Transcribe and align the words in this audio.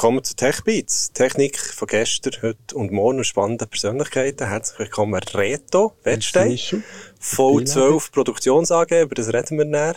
willkommen 0.00 0.24
zu 0.24 0.34
TechBeats. 0.34 1.12
Technik 1.12 1.58
von 1.58 1.86
gestern, 1.86 2.32
heute 2.40 2.74
und 2.74 2.90
morgen 2.90 3.18
und 3.18 3.24
spannende 3.24 3.66
Persönlichkeiten. 3.66 4.48
Herzlich 4.48 4.78
willkommen 4.78 5.20
Reto 5.34 5.92
Wettstein, 6.04 6.56
V12 7.20 8.10
Produktions 8.10 8.72
AG, 8.72 9.02
über 9.02 9.14
das 9.14 9.30
reden 9.30 9.58
wir 9.58 9.66
näher. 9.66 9.96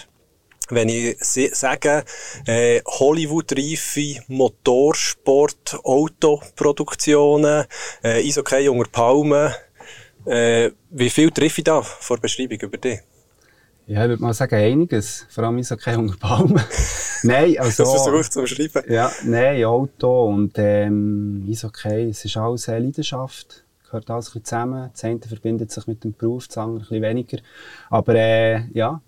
Wenn 0.67 0.89
ich 0.89 1.15
sage, 1.53 2.03
äh, 2.45 2.81
Hollywood-reife 2.85 4.25
Motorsport, 4.27 5.79
Autoproduktionen, 5.85 7.63
äh, 8.03 8.27
Eishockey 8.27 8.67
unter 8.67 8.89
Palmen, 8.91 9.53
äh, 10.25 10.71
wie 10.89 11.09
viel 11.09 11.31
treffe 11.31 11.61
ich 11.61 11.63
da 11.63 11.81
vor 11.81 12.17
Beschreibung 12.17 12.59
über 12.59 12.77
dich? 12.77 12.99
Ja, 13.85 14.03
ich 14.03 14.09
würde 14.09 14.23
mal 14.23 14.33
sagen, 14.33 14.55
einiges. 14.55 15.25
Vor 15.29 15.43
allem 15.43 15.57
Eishockey 15.57 15.95
unter 15.95 16.17
Palmen. 16.17 16.61
nein, 17.23 17.57
also... 17.59 17.83
Das 17.83 17.91
versuche 17.91 18.21
ich 18.21 18.29
zu 18.29 18.41
beschreiben. 18.41 18.83
Ja, 18.87 19.11
nein, 19.25 19.63
Auto 19.65 20.27
und 20.27 20.53
ähm, 20.57 21.45
Eishockey, 21.49 22.09
es 22.09 22.23
ist 22.23 22.37
alles 22.37 22.69
eine 22.69 22.85
Leidenschaft. 22.85 23.65
Gehört 23.83 24.09
alles 24.09 24.27
ein 24.27 24.41
bisschen 24.41 24.45
zusammen. 24.45 24.89
Das 24.93 25.03
eine 25.03 25.19
verbindet 25.19 25.71
sich 25.71 25.85
mit 25.85 26.03
dem 26.03 26.13
Beruf, 26.13 26.47
das 26.47 26.57
andere 26.57 26.77
ein 26.77 26.87
bisschen 26.87 27.01
weniger. 27.01 27.37
Aber 27.89 28.15
äh, 28.15 28.63
ja, 28.73 29.01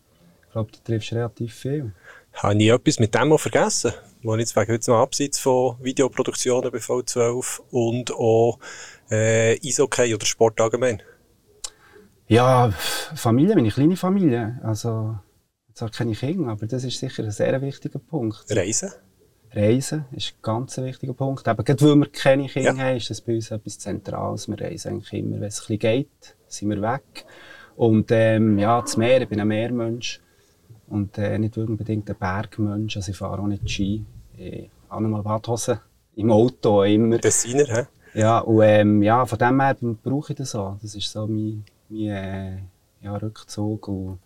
ich 0.46 0.52
glaube, 0.52 0.72
du 0.72 0.78
triffst 0.84 1.14
relativ 1.14 1.54
viel. 1.54 1.94
Habe 2.34 2.62
ich 2.62 2.70
etwas 2.70 3.00
mit 3.00 3.16
dem 3.16 3.32
auch 3.32 3.40
vergessen? 3.40 3.94
Wo 4.24 4.34
ich 4.36 4.42
jetzt 4.42 4.56
wegen 4.58 4.78
noch 4.88 5.02
abseits 5.02 5.40
von 5.40 5.78
Videoproduktionen 5.82 6.70
bei 6.70 6.80
V12 6.80 7.62
und 7.72 8.12
auch 8.12 8.60
äh, 9.10 9.58
Eishockey 9.66 10.14
oder 10.14 10.26
Sport 10.26 10.60
allgemein? 10.60 11.02
Ja, 12.28 12.72
Familie, 13.16 13.56
meine 13.56 13.70
kleine 13.70 13.96
Familie. 13.96 14.60
Also, 14.64 15.16
ich 15.74 15.92
keine 15.92 16.14
Kinder, 16.14 16.50
aber 16.52 16.66
das 16.66 16.84
ist 16.84 17.00
sicher 17.00 17.24
ein 17.24 17.32
sehr 17.32 17.62
wichtiger 17.62 18.00
Punkt. 18.00 18.46
Reisen? 18.50 18.92
Reisen 19.54 20.06
ist 20.12 20.34
ein 20.34 20.42
ganz 20.42 20.78
wichtiger 20.78 21.14
Punkt. 21.14 21.48
Aber 21.48 21.64
gerade 21.64 21.86
weil 21.86 21.96
wir 21.96 22.10
keine 22.10 22.48
Kinder 22.48 22.74
ja. 22.74 22.78
haben, 22.78 22.98
ist 22.98 23.10
das 23.10 23.22
bei 23.22 23.36
uns 23.36 23.52
etwas 23.52 23.78
Zentrales. 23.78 24.48
Wir 24.48 24.60
reisen 24.60 24.94
eigentlich 24.94 25.14
immer, 25.14 25.40
wenn 25.40 25.44
es 25.44 25.60
ein 25.60 25.78
bisschen 25.78 25.80
geht, 25.80 26.36
sind 26.48 26.70
wir 26.70 26.82
weg. 26.82 27.26
Und 27.76 28.10
ähm, 28.12 28.58
ja, 28.58 28.82
das 28.82 28.98
Meer, 28.98 29.22
ich 29.22 29.30
bin 29.30 29.40
ein 29.40 29.48
Meermensch 29.48 30.20
und 30.88 31.18
äh, 31.18 31.38
nicht 31.38 31.58
unbedingt 31.58 32.10
ein 32.10 32.16
Bergmensch. 32.18 32.98
Also 32.98 33.12
ich 33.12 33.18
fahre 33.18 33.42
auch 33.42 33.48
nicht 33.48 33.70
Ski. 33.70 34.04
Ich 34.38 34.70
habe 34.90 35.08
mal 35.08 35.22
Badhosen 35.22 35.80
im 36.16 36.32
Auto 36.32 36.84
immer. 36.84 37.20
Tessiner, 37.20 37.66
hä? 37.68 37.86
Ja, 38.14 38.40
und 38.40 38.64
ähm, 38.64 39.04
ja, 39.04 39.26
von 39.26 39.38
dem 39.38 39.62
her 39.62 39.76
brauche 40.02 40.32
ich 40.32 40.38
das 40.38 40.56
auch. 40.56 40.78
Das 40.82 40.96
ist 40.96 41.12
so 41.12 41.28
mein 41.28 41.66
wie 41.90 42.08
äh, 42.08 42.58
ja, 43.02 43.16
Rückzug 43.16 43.88
und 43.88 44.20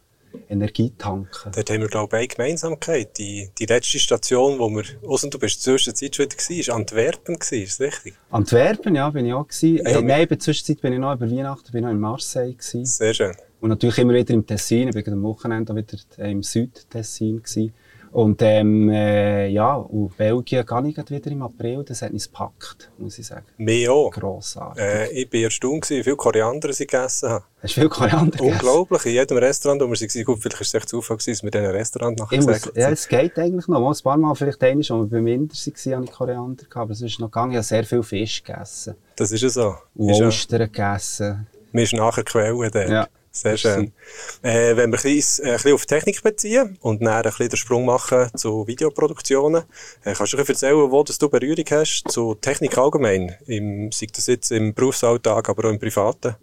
Energietanken. 0.47 1.51
Dort 1.51 1.69
haben 1.69 1.81
wir, 1.81 1.87
glaube 1.87 2.15
ich, 2.15 2.19
eine 2.19 2.27
Gemeinsamkeit. 2.27 3.17
Die, 3.17 3.49
die 3.57 3.65
letzte 3.65 3.99
Station, 3.99 4.59
wo 4.59 4.69
wir, 4.69 4.83
also 5.07 5.29
du 5.29 5.39
bist 5.39 5.63
zwischenzeit 5.63 6.15
schon 6.15 6.25
wieder 6.25 6.67
war, 6.67 6.75
Antwerpen 6.75 7.35
war, 7.35 7.53
ist 7.53 7.79
das 7.79 7.87
richtig? 7.87 8.15
Antwerpen, 8.29 8.95
ja, 8.95 9.09
bin 9.09 9.25
ich 9.25 9.33
auch 9.33 9.47
gewesen. 9.47 9.85
Äh, 9.85 10.01
nein, 10.01 10.21
in 10.21 10.27
der 10.27 10.39
Zwischenzeit 10.39 10.81
bin 10.81 10.93
ich 10.93 10.99
noch 10.99 11.13
über 11.13 11.29
Weihnachten, 11.29 11.71
bin 11.71 11.79
ich 11.79 11.85
noch 11.85 11.91
in 11.91 11.99
Marseille 11.99 12.53
gewesen. 12.53 12.85
Sehr 12.85 13.13
schön. 13.13 13.35
Und 13.59 13.69
natürlich 13.69 13.97
immer 13.97 14.13
wieder 14.13 14.33
im 14.33 14.45
Tessin, 14.45 14.87
ich 14.87 15.03
bin 15.03 15.13
am 15.13 15.23
Wochenende 15.23 15.75
wieder 15.75 15.97
im 16.19 16.43
Südtessin 16.43 17.43
gewesen. 17.43 17.73
Und 18.11 18.41
ähm, 18.41 18.89
äh, 18.89 19.47
ja, 19.47 19.75
und 19.75 20.17
Belgien 20.17 20.65
gehe 20.65 20.87
ich 20.87 21.09
wieder 21.09 21.31
im 21.31 21.43
April, 21.43 21.83
das 21.83 22.01
hat 22.01 22.11
uns 22.11 22.25
gepackt, 22.25 22.89
muss 22.97 23.19
ich 23.19 23.27
sagen. 23.27 23.45
Mir 23.57 23.93
auch. 23.93 24.11
Grossartig. 24.11 24.83
Äh, 24.83 25.11
ich 25.11 25.31
war 25.31 25.41
erstaunt, 25.41 25.89
wie 25.89 26.03
viel 26.03 26.15
Koriander 26.15 26.73
sie 26.73 26.87
gegessen 26.87 27.29
haben. 27.29 27.43
Hast 27.61 27.75
du 27.75 27.81
viel 27.81 27.89
Koriander 27.89 28.37
gegessen? 28.37 28.53
Unglaublich, 28.53 29.05
in 29.05 29.11
jedem 29.11 29.37
Restaurant, 29.37 29.81
wo 29.81 29.85
wir 29.85 29.99
waren, 29.99 30.23
gut, 30.25 30.39
vielleicht 30.39 30.55
war 30.55 30.61
es 30.61 30.73
echt 30.73 30.89
Zufall, 30.89 31.17
dass 31.17 31.27
wir 31.27 31.35
in 31.35 31.51
diesem 31.51 31.71
Restaurant 31.71 32.19
nachher 32.19 32.37
gesagt 32.37 32.71
Ja, 32.75 32.89
es 32.89 33.07
geht 33.07 33.37
eigentlich 33.37 33.67
noch. 33.67 33.87
Ein 33.87 34.03
paar 34.03 34.17
Mal, 34.17 34.33
vielleicht 34.35 34.63
einmal, 34.63 34.79
als 34.79 34.89
wir 34.89 35.05
beim 35.05 35.25
Winter 35.25 35.55
waren, 35.55 35.95
habe 35.95 36.05
ich 36.05 36.11
Koriander 36.11 36.63
aber 36.73 36.91
es 36.91 37.01
ist 37.01 37.19
noch 37.19 37.27
gegangen. 37.27 37.51
Ich 37.51 37.57
habe 37.57 37.63
sehr 37.63 37.83
viel 37.83 38.03
Fisch 38.03 38.43
gegessen. 38.43 38.95
Das 39.15 39.31
ist 39.31 39.41
ja 39.41 39.49
so. 39.49 39.75
Und 39.95 40.11
Ostern 40.13 40.59
gegessen. 40.59 41.47
Mir 41.71 41.83
ist 41.83 41.93
nachher 41.93 42.23
Quellen 42.23 42.71
dort. 42.71 42.89
Ja. 42.89 43.07
Sehr 43.31 43.57
schön. 43.57 43.93
Äh, 44.41 44.75
wenn 44.75 44.91
wir 44.91 44.97
ein 44.97 45.03
bisschen, 45.03 45.45
äh, 45.45 45.49
ein 45.49 45.53
bisschen 45.55 45.73
auf 45.73 45.85
Technik 45.85 46.23
beziehen 46.23 46.77
und 46.81 47.01
dann 47.01 47.13
ein 47.13 47.23
bisschen 47.23 47.49
den 47.49 47.57
Sprung 47.57 47.85
machen 47.85 48.29
zu 48.35 48.65
Videoproduktionen, 48.67 49.63
äh, 50.03 50.13
kannst 50.13 50.33
du 50.33 50.37
ein 50.37 50.45
bisschen 50.45 50.69
erzählen, 50.69 50.91
wo 50.91 51.03
du 51.03 51.29
Berührung 51.29 51.65
hast 51.71 52.03
zu 52.09 52.35
Technik 52.35 52.77
allgemein, 52.77 53.35
im, 53.45 53.91
sei 53.91 54.07
das 54.11 54.27
jetzt 54.27 54.51
im 54.51 54.73
Berufsalltag, 54.73 55.47
aber 55.47 55.65
auch 55.65 55.71
im 55.71 55.79
Privaten? 55.79 56.35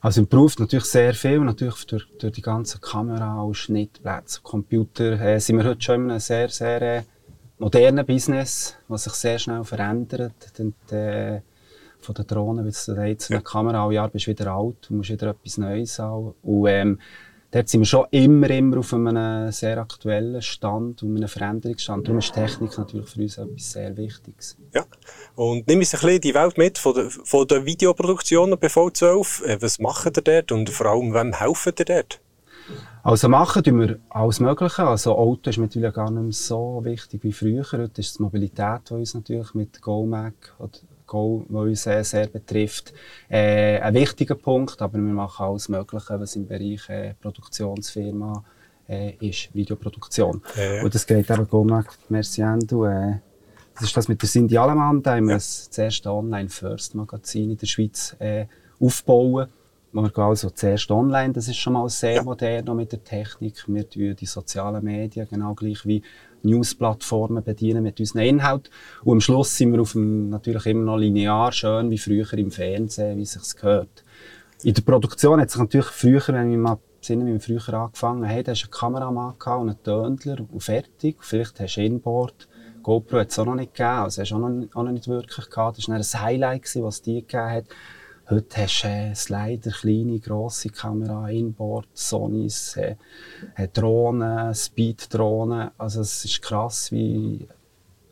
Also 0.00 0.20
im 0.20 0.28
Beruf 0.28 0.58
natürlich 0.58 0.86
sehr 0.86 1.14
viel, 1.14 1.40
natürlich 1.40 1.84
durch, 1.86 2.06
durch 2.18 2.32
die 2.32 2.42
ganzen 2.42 2.80
Kamera 2.80 3.52
Schnittplätze, 3.52 4.40
Computer, 4.42 5.20
äh, 5.20 5.40
sind 5.40 5.58
wir 5.58 5.64
heute 5.64 5.82
schon 5.82 6.04
in 6.04 6.10
einem 6.10 6.20
sehr, 6.20 6.48
sehr 6.48 6.82
äh, 6.82 7.02
modernen 7.58 8.06
Business, 8.06 8.76
was 8.88 9.04
sich 9.04 9.14
sehr 9.14 9.38
schnell 9.38 9.64
verändert. 9.64 10.52
Und, 10.58 10.92
äh, 10.92 11.40
von 12.06 12.14
der 12.14 12.24
Drohne, 12.24 12.64
weil 12.64 12.72
du 12.72 13.02
jetzt 13.02 13.30
eine 13.30 13.42
Kamera 13.42 13.84
alle 13.84 13.94
Jahre 13.94 14.10
bist 14.10 14.26
wieder 14.26 14.52
alt, 14.52 14.90
und 14.90 14.98
musst 14.98 15.10
wieder 15.10 15.30
etwas 15.30 15.58
Neues 15.58 15.98
haben. 15.98 16.34
Und 16.42 16.68
ähm, 16.68 17.00
dort 17.50 17.68
sind 17.68 17.80
wir 17.80 17.86
schon 17.86 18.06
immer, 18.10 18.48
immer 18.50 18.78
auf 18.78 18.94
einem 18.94 19.50
sehr 19.52 19.78
aktuellen 19.78 20.40
Stand 20.40 21.02
und 21.02 21.16
einem 21.16 21.28
Veränderungsstand. 21.28 22.06
Darum 22.06 22.18
ist 22.18 22.32
Technik 22.32 22.78
natürlich 22.78 23.08
für 23.08 23.20
uns 23.20 23.38
etwas 23.38 23.72
sehr 23.72 23.96
Wichtiges. 23.96 24.56
Ja. 24.72 24.84
Und 25.34 25.66
nimm 25.66 25.80
uns 25.80 25.94
ein 25.94 26.00
bisschen 26.00 26.20
die 26.20 26.34
Welt 26.34 26.56
mit 26.56 26.78
von 26.78 26.94
der, 26.94 27.10
von 27.10 27.46
der 27.46 27.64
Videoproduktion 27.66 28.50
bei 28.58 28.68
V12. 28.68 29.44
Äh, 29.44 29.62
was 29.62 29.78
macht 29.78 30.16
ihr 30.16 30.22
dort 30.22 30.52
und 30.52 30.70
vor 30.70 30.86
allem, 30.86 31.12
wem 31.12 31.32
helfen 31.32 31.72
ihr 31.78 31.84
dort? 31.84 32.20
Also 33.02 33.28
machen 33.28 33.62
tun 33.62 33.78
wir 33.78 33.98
alles 34.08 34.40
Mögliche. 34.40 34.84
Also 34.84 35.16
Auto 35.16 35.50
ist 35.50 35.58
mittlerweile 35.58 35.92
gar 35.92 36.10
nicht 36.10 36.22
mehr 36.22 36.32
so 36.32 36.80
wichtig 36.82 37.22
wie 37.22 37.32
früher. 37.32 37.64
Heute 37.70 38.00
ist 38.00 38.18
die 38.18 38.22
Mobilität, 38.22 38.90
die 38.90 38.94
uns 38.94 39.14
natürlich 39.14 39.54
mit 39.54 39.80
GoMac 39.80 40.54
Go, 41.06 41.44
was 41.48 41.62
uns 41.62 41.82
sehr, 41.82 42.04
sehr 42.04 42.26
betrifft, 42.26 42.92
äh, 43.28 43.78
ein 43.80 43.94
wichtiger 43.94 44.34
Punkt. 44.34 44.80
Aber 44.82 44.94
wir 44.94 45.00
machen 45.00 45.46
alles 45.46 45.68
Mögliche, 45.68 46.20
was 46.20 46.36
im 46.36 46.46
Bereich 46.46 46.88
äh, 46.88 47.14
Produktionsfirma 47.20 48.44
äh, 48.88 49.14
ist, 49.20 49.54
Videoproduktion. 49.54 50.42
Ja. 50.56 50.82
Und 50.82 50.94
das 50.94 51.06
geht 51.06 51.28
eben 51.30 51.48
GoMac 51.48 51.86
Merciendo. 52.08 52.86
Äh, 52.86 53.20
das 53.74 53.84
ist 53.84 53.96
das 53.96 54.08
mit 54.08 54.22
der 54.22 54.28
Cindy 54.28 54.56
Alemann, 54.56 55.02
da 55.02 55.16
haben 55.16 55.26
wir 55.26 55.32
ja. 55.32 55.36
das, 55.36 55.68
das 55.68 55.78
erste 55.78 56.10
Online-First-Magazin 56.10 57.50
in 57.50 57.58
der 57.58 57.66
Schweiz 57.66 58.16
äh, 58.18 58.46
aufbauen. 58.80 59.48
Wir 59.92 60.10
gehen 60.10 60.24
also 60.24 60.50
zuerst 60.50 60.90
online, 60.90 61.32
das 61.32 61.48
ist 61.48 61.56
schon 61.56 61.74
mal 61.74 61.88
sehr 61.88 62.16
ja. 62.16 62.22
modern 62.22 62.76
mit 62.76 62.92
der 62.92 63.02
Technik. 63.04 63.64
Wir 63.66 63.88
tun 63.88 64.16
die 64.16 64.26
sozialen 64.26 64.84
Medien 64.84 65.26
genau 65.28 65.54
gleich 65.54 65.86
wie 65.86 66.02
News-Plattformen 66.46 67.44
bedienen 67.44 67.82
mit 67.82 68.00
unseren 68.00 68.22
Inhalten. 68.22 68.72
Und 69.04 69.12
am 69.12 69.20
Schluss 69.20 69.56
sind 69.56 69.72
wir 69.72 69.80
auf 69.80 69.92
dem, 69.92 70.30
natürlich 70.30 70.66
immer 70.66 70.84
noch 70.84 70.96
linear, 70.96 71.52
schön 71.52 71.90
wie 71.90 71.98
früher 71.98 72.32
im 72.34 72.50
Fernsehen, 72.50 73.18
wie 73.18 73.26
sich 73.26 73.56
gehört. 73.56 74.04
In 74.62 74.74
der 74.74 74.82
Produktion 74.82 75.40
hat 75.40 75.50
sich 75.50 75.60
natürlich 75.60 75.86
früher, 75.86 76.22
wenn 76.28 76.50
wir 76.50 76.58
mal 76.58 76.78
besinnen, 77.00 77.26
wie 77.26 77.32
wir 77.32 77.40
früher 77.40 77.74
angefangen 77.74 78.28
haben, 78.28 78.44
da 78.44 78.52
hast 78.52 78.62
du 78.62 78.66
einen 78.66 78.70
Kameramann 78.72 79.34
und 79.34 79.68
einen 79.68 79.82
Töndler 79.82 80.38
und 80.50 80.62
fertig. 80.62 81.16
Vielleicht 81.20 81.60
hast 81.60 81.76
du 81.76 81.82
Inboard. 81.82 82.48
GoPro 82.82 83.18
hat 83.18 83.30
es 83.30 83.38
auch 83.38 83.46
noch 83.46 83.56
nicht 83.56 83.74
gegeben, 83.74 83.98
also 83.98 84.22
hast 84.22 84.30
du 84.30 84.36
auch 84.36 84.84
noch, 84.84 84.92
nicht 84.92 85.08
wirklich 85.08 85.50
gehabt. 85.50 85.78
Das 85.78 85.88
war 85.88 85.96
ein 85.96 86.02
Highlight, 86.02 86.62
was 86.76 86.96
es 86.96 87.02
dir 87.02 87.20
gegeben 87.20 87.50
hat. 87.50 87.64
Heute 88.28 88.62
hast 88.62 88.82
du 88.82 88.88
äh, 88.88 89.14
Slider, 89.14 89.70
kleine, 89.70 90.18
grosse 90.18 90.68
Kamera, 90.70 91.28
Inboard, 91.28 91.86
Sonys, 91.94 92.76
äh, 92.76 92.96
äh, 93.54 93.68
Drohnen, 93.68 94.52
Speed-Drohnen. 94.52 95.70
Also 95.78 96.00
es 96.00 96.24
ist 96.24 96.42
krass, 96.42 96.90
wie... 96.90 97.46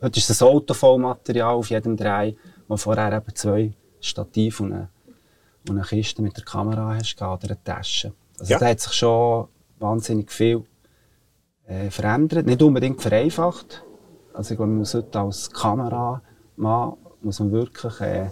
Heute 0.01 0.17
ist 0.17 0.29
das 0.29 0.41
Auto 0.41 0.73
voll 0.73 0.99
Material 0.99 1.55
auf 1.55 1.69
jedem 1.69 1.97
Dreh, 1.97 2.33
wo 2.69 2.77
vorher 2.77 3.11
eben 3.11 3.35
zwei 3.35 3.73
Stativ 3.99 4.61
und 4.61 4.71
eine, 4.71 4.89
und 5.67 5.77
eine 5.77 5.85
Kiste 5.85 6.21
mit 6.21 6.37
der 6.37 6.45
Kamera 6.45 6.95
hast 6.95 7.21
oder 7.21 7.39
eine 7.43 7.61
Tasche. 7.61 8.13
Also 8.39 8.53
ja. 8.53 8.59
da 8.59 8.67
hat 8.67 8.79
sich 8.79 8.93
schon 8.93 9.49
wahnsinnig 9.79 10.31
viel 10.31 10.63
äh, 11.67 11.89
verändert. 11.89 12.45
Nicht 12.45 12.61
unbedingt 12.61 13.01
vereinfacht. 13.01 13.83
Also 14.33 14.53
ich 14.53 14.57
glaube, 14.57 14.71
man 14.71 14.79
muss 14.79 14.93
heute 14.93 15.19
als 15.19 15.51
Kameramann 15.51 16.93
muss 17.21 17.39
man 17.41 17.51
wirklich 17.51 17.99
äh, 17.99 18.29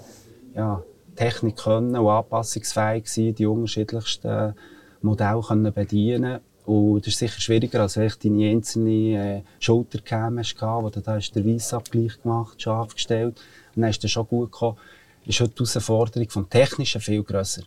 ja, 0.56 0.82
Technik 1.16 1.58
können 1.58 1.96
und 1.96 2.08
anpassungsfähig 2.08 3.08
sein, 3.08 3.36
die 3.36 3.46
unterschiedlichsten 3.46 4.54
Modelle 5.02 5.42
können 5.42 5.74
bedienen 5.74 6.40
und 6.66 7.02
das 7.02 7.14
ist 7.14 7.20
sicher 7.20 7.42
schwieriger, 7.42 7.82
als 7.82 7.98
wenn 7.98 8.08
ich 8.08 8.18
deine 8.18 8.50
einzelne 8.50 9.38
äh, 9.38 9.44
Schultercam 9.60 10.40
hast, 10.40 10.56
wo 10.62 10.90
du 10.90 11.02
da 11.02 11.16
hast 11.16 11.34
der 11.34 11.46
Weissabgleich 11.46 12.22
gemacht, 12.22 12.62
scharf 12.62 12.94
gestellt 12.94 13.42
und 13.76 13.82
dann 13.82 13.90
ist 13.90 14.04
das 14.04 14.12
schon 14.12 14.28
gut 14.28 14.52
gekommen. 14.52 14.78
Ist 15.26 15.40
heute 15.40 15.52
die 15.52 15.66
Herausforderung 15.66 16.30
vom 16.30 16.50
Technischen 16.50 17.02
viel 17.02 17.24
grösser. 17.24 17.64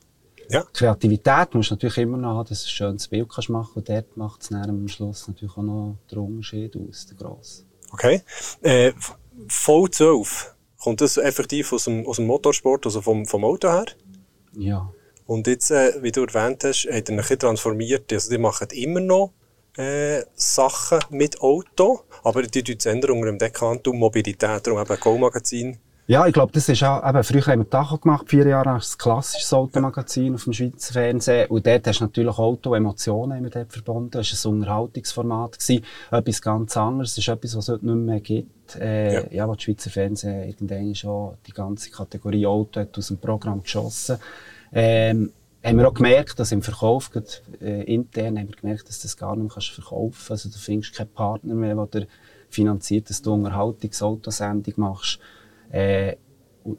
Ja. 0.48 0.62
Kreativität 0.72 1.54
musst 1.54 1.70
du 1.70 1.74
natürlich 1.74 1.98
immer 1.98 2.16
noch 2.16 2.36
haben, 2.38 2.48
dass 2.48 2.62
du 2.62 2.68
ein 2.68 2.70
schönes 2.70 3.08
Bild 3.08 3.28
kannst 3.28 3.48
machen 3.50 3.72
und 3.74 3.88
dort 3.88 4.16
macht 4.16 4.42
es 4.42 4.52
am 4.52 4.88
Schluss 4.88 5.28
natürlich 5.28 5.56
auch 5.56 5.62
noch 5.62 5.96
den 6.10 6.18
Unterschied 6.18 6.76
aus, 6.76 7.06
der 7.06 7.16
grosse. 7.16 7.64
Okay. 7.92 8.22
Äh, 8.62 8.92
voll 9.48 9.90
12 9.90 10.55
Kommt 10.86 11.00
das 11.00 11.16
effektiv 11.16 11.72
aus 11.72 11.86
dem, 11.86 12.06
aus 12.06 12.14
dem 12.14 12.26
Motorsport, 12.26 12.86
also 12.86 13.02
vom, 13.02 13.26
vom 13.26 13.44
Auto 13.44 13.68
her? 13.68 13.86
Ja. 14.52 14.88
Und 15.26 15.48
jetzt, 15.48 15.72
äh, 15.72 16.00
wie 16.00 16.12
du 16.12 16.22
erwähnt 16.22 16.62
hast, 16.62 16.84
hat 16.84 17.08
er 17.08 17.14
ein 17.14 17.16
bisschen 17.16 17.40
transformiert. 17.40 18.12
Also 18.12 18.30
die 18.30 18.38
machen 18.38 18.68
immer 18.70 19.00
noch 19.00 19.32
äh, 19.76 20.22
Sachen 20.36 21.00
mit 21.10 21.40
Auto, 21.40 22.02
aber 22.22 22.42
die 22.42 22.62
tun 22.62 22.76
es 22.78 22.86
unter 22.86 23.08
dem 23.08 23.36
Dekantum 23.36 23.98
Mobilität, 23.98 24.64
darum 24.64 24.80
eben 24.80 25.00
Go-Magazin 25.00 25.76
ja, 26.08 26.24
ich 26.26 26.32
glaube, 26.32 26.52
das 26.52 26.68
ist 26.68 26.84
auch, 26.84 27.08
eben, 27.08 27.24
früher 27.24 27.46
haben 27.46 27.60
wir 27.60 27.70
Tacho 27.70 27.98
gemacht, 27.98 28.28
vier 28.28 28.46
Jahre 28.46 28.66
lang, 28.66 28.78
das 28.78 28.96
klassische 28.96 29.56
Automagazin 29.56 30.34
auf 30.34 30.44
dem 30.44 30.52
Schweizer 30.52 30.92
Fernsehen. 30.92 31.48
Und 31.48 31.66
dort 31.66 31.86
hast 31.86 32.00
du 32.00 32.04
natürlich 32.04 32.38
Auto-Emotionen 32.38 33.42
mit 33.42 33.56
dort 33.56 33.72
verbunden. 33.72 34.10
Das 34.12 34.44
war 34.44 34.52
ein 34.52 34.54
Unterhaltungsformat 34.54 35.58
gewesen. 35.58 35.84
Etwas 36.12 36.42
ganz 36.42 36.76
anderes. 36.76 37.16
Das 37.16 37.18
ist 37.18 37.28
etwas, 37.28 37.56
was 37.56 37.68
es 37.68 37.74
heute 37.74 37.86
nicht 37.86 37.96
mehr 37.96 38.20
gibt. 38.20 38.76
Äh, 38.76 39.14
ja. 39.14 39.22
ja, 39.32 39.48
wo 39.48 39.54
die 39.56 39.64
Schweizer 39.64 39.90
Fernsehen 39.90 40.48
irgendwann 40.48 40.94
schon 40.94 41.34
die 41.46 41.52
ganze 41.52 41.90
Kategorie 41.90 42.46
Auto 42.46 42.80
hat 42.80 42.96
aus 42.96 43.08
dem 43.08 43.18
Programm 43.18 43.62
geschossen. 43.62 44.18
Ähm, 44.72 45.32
haben 45.64 45.78
wir 45.78 45.88
auch 45.88 45.94
gemerkt, 45.94 46.38
dass 46.38 46.52
im 46.52 46.62
Verkauf, 46.62 47.10
gerade, 47.10 47.26
äh, 47.60 47.82
intern, 47.92 48.38
haben 48.38 48.48
wir 48.48 48.56
gemerkt, 48.56 48.88
dass 48.88 49.00
du 49.00 49.08
das 49.08 49.16
gar 49.16 49.34
nicht 49.34 49.52
mehr 49.54 49.62
verkaufen 49.62 50.14
kannst. 50.16 50.30
Also 50.30 50.48
du 50.50 50.58
findest 50.58 50.94
keinen 50.94 51.08
Partner 51.08 51.54
mehr, 51.54 51.74
der 51.86 52.06
finanziert, 52.48 53.10
dass 53.10 53.22
du 53.22 53.32
Unterhaltungsautosendung 53.32 54.74
machst. 54.76 55.18
Äh, 55.76 56.16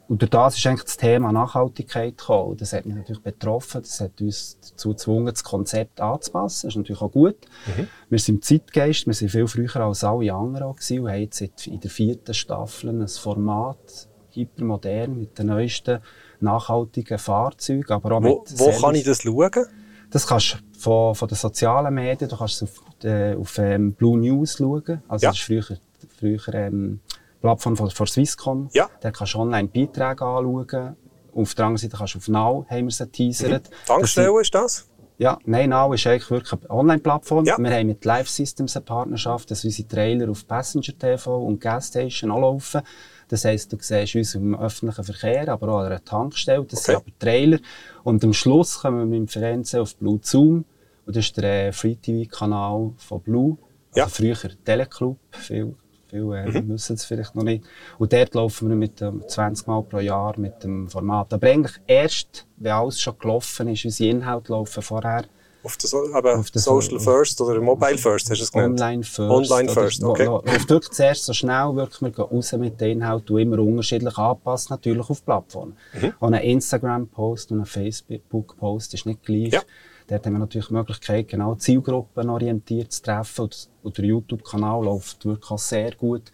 und 0.06 0.20
durch 0.20 0.30
das 0.30 0.58
ist 0.58 0.66
eigentlich 0.66 0.84
das 0.84 0.98
Thema 0.98 1.32
Nachhaltigkeit 1.32 2.18
gekommen. 2.18 2.58
Das 2.58 2.74
hat 2.74 2.84
mich 2.84 2.94
natürlich 2.94 3.22
betroffen. 3.22 3.80
Das 3.80 4.00
hat 4.00 4.20
uns 4.20 4.58
dazu 4.60 4.90
gezwungen, 4.90 5.28
das 5.28 5.42
Konzept 5.42 6.00
anzupassen. 6.00 6.66
Das 6.66 6.74
ist 6.74 6.76
natürlich 6.76 7.00
auch 7.00 7.10
gut. 7.10 7.36
Mhm. 7.66 7.88
Wir 8.10 8.18
sind 8.18 8.34
im 8.34 8.42
Zeitgeist. 8.42 9.06
Wir 9.06 9.14
sind 9.14 9.30
viel 9.30 9.46
früher 9.46 9.76
als 9.76 10.04
alle 10.04 10.32
anderen 10.34 10.74
gewesen 10.74 11.00
und 11.00 11.10
haben 11.10 11.20
jetzt 11.20 11.40
in 11.40 11.80
der 11.80 11.90
vierten 11.90 12.34
Staffel 12.34 12.90
ein 12.90 13.08
Format, 13.08 14.08
hypermodern, 14.34 15.18
mit 15.18 15.38
den 15.38 15.46
neuesten 15.46 16.00
nachhaltigen 16.40 17.18
Fahrzeugen. 17.18 17.92
Aber 17.92 18.12
auch 18.12 18.22
wo 18.22 18.44
wo 18.46 18.70
kann 18.80 18.94
ich 18.94 19.04
das 19.04 19.22
schauen? 19.22 19.66
Das 20.10 20.26
kannst 20.26 20.54
du 20.54 20.78
von, 20.78 21.14
von 21.14 21.28
den 21.28 21.36
sozialen 21.36 21.94
Medien, 21.94 22.28
du 22.28 22.36
kannst 22.36 22.62
es 22.62 22.62
auf, 22.62 23.04
äh, 23.04 23.34
auf 23.34 23.56
ähm, 23.58 23.94
Blue 23.94 24.18
News 24.18 24.58
schauen. 24.58 25.02
Also 25.08 25.24
ja. 25.24 25.30
das 25.30 25.38
ist 25.38 25.44
früher, 25.44 25.78
früher 26.18 26.54
ähm, 26.54 27.00
Plattform 27.40 27.76
von, 27.76 27.90
von 27.90 28.06
Swisscom. 28.06 28.68
Ja. 28.72 28.88
Da 29.00 29.10
kannst 29.10 29.34
du 29.34 29.38
online 29.38 29.68
Beiträge 29.68 30.24
anschauen. 30.24 30.96
Auf 31.34 31.54
der 31.54 31.66
anderen 31.66 31.78
Seite 31.78 31.96
kannst 31.96 32.14
du 32.14 32.18
auf 32.18 32.28
Now, 32.28 32.66
haben 32.68 32.86
wir 32.86 32.90
sie 32.90 33.06
teasert. 33.06 33.70
Mhm. 33.70 33.86
Tankstelle 33.86 34.40
ist 34.40 34.54
das? 34.54 34.88
Ja, 35.18 35.36
nein, 35.44 35.70
Now 35.70 35.92
ist 35.92 36.06
eigentlich 36.06 36.30
wirklich 36.30 36.52
eine 36.52 36.70
Online-Plattform. 36.70 37.44
Ja. 37.44 37.58
Wir 37.58 37.70
haben 37.70 37.88
mit 37.88 38.04
Live 38.04 38.28
Systems 38.28 38.76
eine 38.76 38.84
Partnerschaft, 38.84 39.50
dass 39.50 39.64
unsere 39.64 39.88
Trailer 39.88 40.30
auf 40.30 40.46
Passenger 40.46 40.96
TV 40.96 41.44
und 41.44 41.60
Gasstation 41.60 42.30
auch 42.30 42.40
laufen. 42.40 42.82
Das 43.26 43.44
heisst, 43.44 43.72
du 43.72 43.76
siehst 43.80 44.14
uns 44.14 44.34
im 44.36 44.58
öffentlichen 44.58 45.04
Verkehr, 45.04 45.48
aber 45.48 45.68
auch 45.70 45.78
an 45.78 45.86
einer 45.86 46.04
Tankstelle. 46.04 46.64
Das 46.64 46.80
okay. 46.80 46.92
sind 46.92 46.96
aber 46.96 47.18
Trailer. 47.18 47.58
Und 48.04 48.22
am 48.22 48.32
Schluss 48.32 48.80
kommen 48.80 48.98
wir 49.00 49.06
mit 49.06 49.18
dem 49.18 49.28
Fernsehen 49.28 49.80
auf 49.80 49.96
Blue 49.96 50.20
Zoom. 50.22 50.64
Und 51.04 51.16
das 51.16 51.26
ist 51.26 51.36
der 51.36 51.72
Free-TV-Kanal 51.72 52.92
von 52.96 53.20
Blue. 53.20 53.58
Also 53.90 54.00
ja. 54.00 54.06
früher 54.06 54.50
Teleclub, 54.64 55.18
viel 55.32 55.74
Viele 56.10 56.38
äh, 56.38 56.62
mhm. 56.62 56.70
wissen 56.70 56.94
es 56.94 57.04
vielleicht 57.04 57.34
noch 57.34 57.42
nicht. 57.42 57.64
Und 57.98 58.12
dort 58.12 58.34
laufen 58.34 58.68
wir 58.68 58.76
mit 58.76 59.00
ähm, 59.02 59.22
20 59.26 59.66
Mal 59.66 59.82
pro 59.82 59.98
Jahr 59.98 60.38
mit 60.38 60.62
dem 60.64 60.88
Format. 60.88 61.32
Aber 61.32 61.46
eigentlich 61.46 61.76
erst, 61.86 62.46
wenn 62.56 62.72
alles 62.72 63.00
schon 63.00 63.18
gelaufen 63.18 63.68
ist, 63.68 63.84
unsere 63.84 64.10
Inhalte 64.10 64.52
laufen 64.52 64.82
vorher. 64.82 65.24
Auf 65.64 65.76
der, 65.76 65.88
so 65.90 65.98
auf 65.98 66.50
der 66.50 66.62
Social 66.62 67.00
First 67.00 67.40
oder 67.40 67.60
Mobile 67.60 67.98
First, 67.98 68.30
hast 68.30 68.38
du 68.38 68.44
es 68.44 68.52
genannt? 68.52 68.80
Online 68.80 69.02
First. 69.02 69.30
Online 69.52 69.68
First, 69.68 70.04
okay. 70.04 70.24
Läuft 70.24 70.70
wirklich 70.70 70.92
zuerst 70.92 71.24
so 71.24 71.32
schnell, 71.32 71.74
wirklich, 71.74 72.00
wir 72.00 72.10
gehen 72.10 72.24
raus 72.24 72.52
mit 72.52 72.80
den 72.80 72.98
Inhalten, 72.98 73.36
die 73.36 73.42
immer 73.42 73.58
unterschiedlich 73.58 74.16
anpassen, 74.16 74.68
natürlich 74.70 75.10
auf 75.10 75.24
Plattformen. 75.24 75.76
Mhm. 76.00 76.12
Und 76.20 76.34
ein 76.34 76.42
Instagram-Post 76.42 77.50
und 77.50 77.60
ein 77.60 77.66
Facebook-Post 77.66 78.94
ist 78.94 79.04
nicht 79.04 79.24
gleich. 79.24 79.52
Ja. 79.52 79.62
Dort 80.08 80.24
haben 80.24 80.32
wir 80.32 80.38
natürlich 80.38 80.68
die 80.68 80.74
Möglichkeit, 80.74 81.28
genau 81.28 81.54
Zielgruppen 81.54 82.30
orientiert 82.30 82.92
zu 82.92 83.02
treffen. 83.02 83.42
Und, 83.42 83.68
und 83.82 83.98
der 83.98 84.04
YouTube-Kanal 84.06 84.84
läuft 84.84 85.24
wirklich 85.26 85.50
auch 85.50 85.58
sehr 85.58 85.94
gut. 85.94 86.32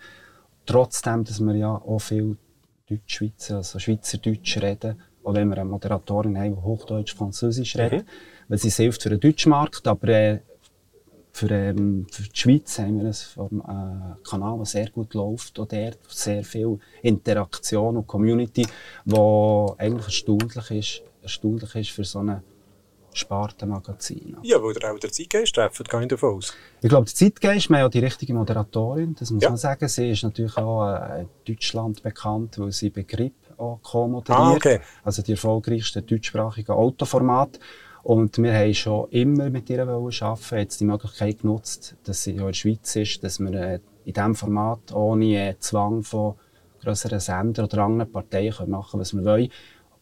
Trotzdem, 0.65 1.25
dass 1.25 1.41
wir 1.41 1.57
ja 1.57 1.75
auch 1.75 1.99
viel 1.99 2.37
Deutschschweizer, 2.89 3.57
also 3.57 3.81
Schweizerdeutsch 3.81 4.59
reden. 4.59 5.03
Auch 5.25 5.35
wenn 5.35 5.49
wir 5.49 5.59
eine 5.59 5.69
Moderatorin 5.69 6.39
haben, 6.39 6.55
die 6.55 6.63
Hochdeutsch, 6.63 7.17
Französisch 7.17 7.77
redet. 7.77 8.05
Mhm. 8.05 8.11
Weil 8.49 8.59
sie 8.59 8.71
hilft 8.71 9.03
für 9.03 9.11
den 9.11 9.19
deutschen 9.19 9.51
Markt. 9.51 9.89
Aber 9.89 10.09
äh, 10.09 10.39
für, 11.33 11.51
ähm, 11.51 12.07
für 12.13 12.23
die 12.23 12.39
Schweiz 12.39 12.79
haben 12.79 13.03
wir 13.03 13.13
einen 13.69 14.13
äh, 14.13 14.29
Kanal, 14.29 14.57
der 14.59 14.67
sehr 14.67 14.91
gut 14.91 15.15
läuft. 15.15 15.59
Auch 15.59 15.67
dort 15.67 15.99
sehr 16.07 16.45
viel 16.45 16.79
Interaktion 17.03 17.97
und 17.97 18.07
Community, 18.07 18.65
die 19.05 19.17
eigentlich 19.79 20.05
erstaunlich 20.05 20.71
ist, 20.71 21.03
erstaunlich 21.23 21.75
ist 21.75 21.91
für 21.91 22.05
so 22.05 22.21
eine 22.21 22.45
Spartenmagazin. 23.17 24.37
Ja, 24.43 24.63
weil 24.63 24.75
ihr 24.75 24.93
auch 24.93 24.99
der 24.99 25.13
Zeitgeist 25.13 25.55
trefft, 25.55 25.89
gehe 25.89 26.03
ich 26.03 26.09
davon 26.09 26.37
aus. 26.37 26.55
Ich 26.83 26.89
glaube, 26.89 27.07
der 27.07 27.15
Zeitgeist, 27.15 27.69
wir 27.71 27.77
haben 27.77 27.85
ja 27.85 27.89
die 27.89 27.99
richtige 28.01 28.35
Moderatorin, 28.35 29.15
das 29.19 29.31
muss 29.31 29.43
ja. 29.43 29.51
man 29.51 29.59
sagen. 29.59 29.89
Sie 29.89 30.11
ist 30.11 30.23
natürlich 30.23 30.57
auch 30.57 30.87
äh, 30.87 31.23
in 31.23 31.29
Deutschland 31.47 32.03
bekannt, 32.03 32.59
weil 32.59 32.73
sie 32.73 32.91
Begriff 32.91 33.33
auch 33.57 33.81
co-moderiert. 33.83 34.39
Ah, 34.39 34.53
okay. 34.53 34.81
Also 35.03 35.23
die 35.23 35.33
erfolgreichste 35.33 36.03
deutschsprachige 36.03 36.75
Autoformat. 36.75 37.59
Und 38.03 38.37
wir 38.37 38.53
haben 38.53 38.75
schon 38.75 39.09
immer 39.11 39.49
mit 39.49 39.71
ihr 39.71 39.87
arbeiten, 39.89 40.59
jetzt 40.59 40.81
die 40.81 40.85
Möglichkeit 40.85 41.41
genutzt, 41.41 41.97
dass 42.05 42.23
sie 42.23 42.33
in 42.33 42.45
der 42.45 42.53
Schweiz 42.53 42.95
ist, 42.97 43.25
dass 43.25 43.41
wir 43.41 43.55
äh, 43.55 43.81
in 44.05 44.13
diesem 44.13 44.35
Format 44.35 44.93
ohne 44.93 45.51
äh, 45.51 45.59
Zwang 45.59 46.03
von 46.03 46.35
grösseren 46.83 47.21
Sendern 47.21 47.65
oder 47.65 47.79
anderen 47.79 48.13
Parteien 48.13 48.53
können 48.53 48.71
machen 48.71 49.01
was 49.01 49.15
wir 49.15 49.25
wollen. 49.25 49.49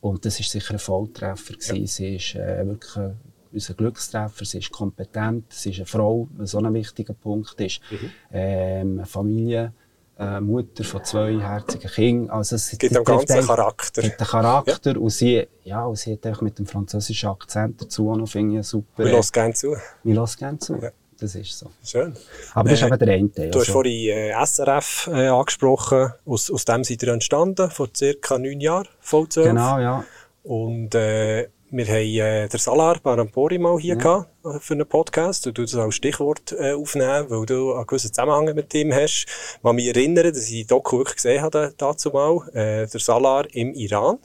Und 0.02 0.24
das 0.24 0.40
war 0.40 0.44
sicher 0.44 0.74
ein 0.74 0.80
Volltreffer. 0.80 1.54
Ja. 1.54 1.86
Sie 1.86 2.16
ist 2.16 2.34
äh, 2.34 2.66
wirklich 2.66 2.96
äh, 2.96 3.12
unser 3.52 3.74
Glückstreffer. 3.74 4.44
Sie 4.44 4.58
ist 4.58 4.72
kompetent. 4.72 5.52
Sie 5.52 5.70
ist 5.70 5.76
eine 5.76 5.86
Frau, 5.86 6.28
was 6.36 6.50
so 6.50 6.58
ein 6.58 6.74
wichtiger 6.74 7.14
Punkt 7.14 7.60
ist. 7.60 7.80
Mhm. 7.88 8.10
Ähm, 8.32 9.04
Familie. 9.06 9.72
Äh, 10.18 10.40
Mutter 10.40 10.82
von 10.82 11.04
zwei 11.04 11.38
herzigen 11.38 11.88
Kindern. 11.88 12.30
Also 12.30 12.56
es 12.56 12.76
gibt 12.76 12.94
einen 12.96 13.04
ganzen 13.04 13.46
Charakter. 13.46 14.02
Gibt 14.02 14.20
einen 14.20 14.28
Charakter 14.28 14.92
ja. 14.92 14.98
und 14.98 15.10
sie, 15.10 15.46
ja, 15.62 15.84
und 15.84 15.96
sie 15.96 16.14
hat 16.14 16.26
auch 16.26 16.40
mit 16.42 16.58
dem 16.58 16.66
französischen 16.66 17.30
Akzent 17.30 17.80
dazu 17.80 18.12
noch, 18.14 18.28
finde 18.28 18.58
ich, 18.58 18.66
super. 18.66 19.04
Wir 19.04 19.12
hören 19.12 19.24
gerne 19.32 19.54
zu. 19.54 19.76
Wir 20.02 20.14
hören 20.16 20.30
gerne 20.36 20.58
zu. 20.58 20.74
Ja. 20.82 20.90
Das 21.22 21.36
ist 21.36 21.56
so. 21.56 21.70
Schön. 21.84 22.16
Aber 22.52 22.68
das 22.68 22.82
äh, 22.82 22.86
ist 22.86 22.90
eben 22.90 22.98
der 22.98 23.14
eine 23.14 23.32
Teil. 23.32 23.50
Du 23.52 23.60
hast 23.60 23.68
also. 23.68 23.72
vorhin 23.74 24.08
äh, 24.08 24.44
SRF 24.44 25.08
äh, 25.12 25.28
angesprochen. 25.28 26.12
Aus, 26.26 26.50
aus 26.50 26.64
dem 26.64 26.82
seid 26.82 27.00
ihr 27.00 27.12
entstanden, 27.12 27.70
vor 27.70 27.88
circa 27.96 28.38
neun 28.38 28.60
Jahren, 28.60 28.88
voll 28.98 29.28
zwölf. 29.28 29.46
Genau, 29.46 29.78
ja. 29.78 30.04
Und 30.42 30.96
äh, 30.96 31.48
wir 31.70 31.86
haben 31.86 31.94
äh, 31.96 32.48
den 32.48 32.58
Salar 32.58 32.98
Barampori 33.00 33.58
mal 33.58 33.78
hier 33.78 33.94
ja. 33.94 34.00
gehabt, 34.00 34.30
äh, 34.44 34.58
für 34.58 34.74
einen 34.74 34.88
Podcast. 34.88 35.46
Du 35.46 35.52
das 35.52 35.76
als 35.76 35.94
Stichwort 35.94 36.56
äh, 36.58 36.72
aufnehmen, 36.72 37.30
weil 37.30 37.46
du 37.46 37.72
einen 37.72 37.86
gewissen 37.86 38.12
Zusammenhang 38.12 38.52
mit 38.56 38.74
ihm 38.74 38.92
hast. 38.92 39.26
Kann 39.62 39.76
mich 39.76 39.86
erinnern, 39.86 40.32
dass 40.32 40.50
ich 40.50 40.66
Doku 40.66 40.98
wirklich 40.98 41.16
gesehen 41.16 41.40
habe 41.40 41.72
dazu 41.76 42.10
mal. 42.10 42.48
Äh, 42.48 42.88
der 42.88 43.00
Salar 43.00 43.46
im 43.54 43.74
Iran. 43.74 44.18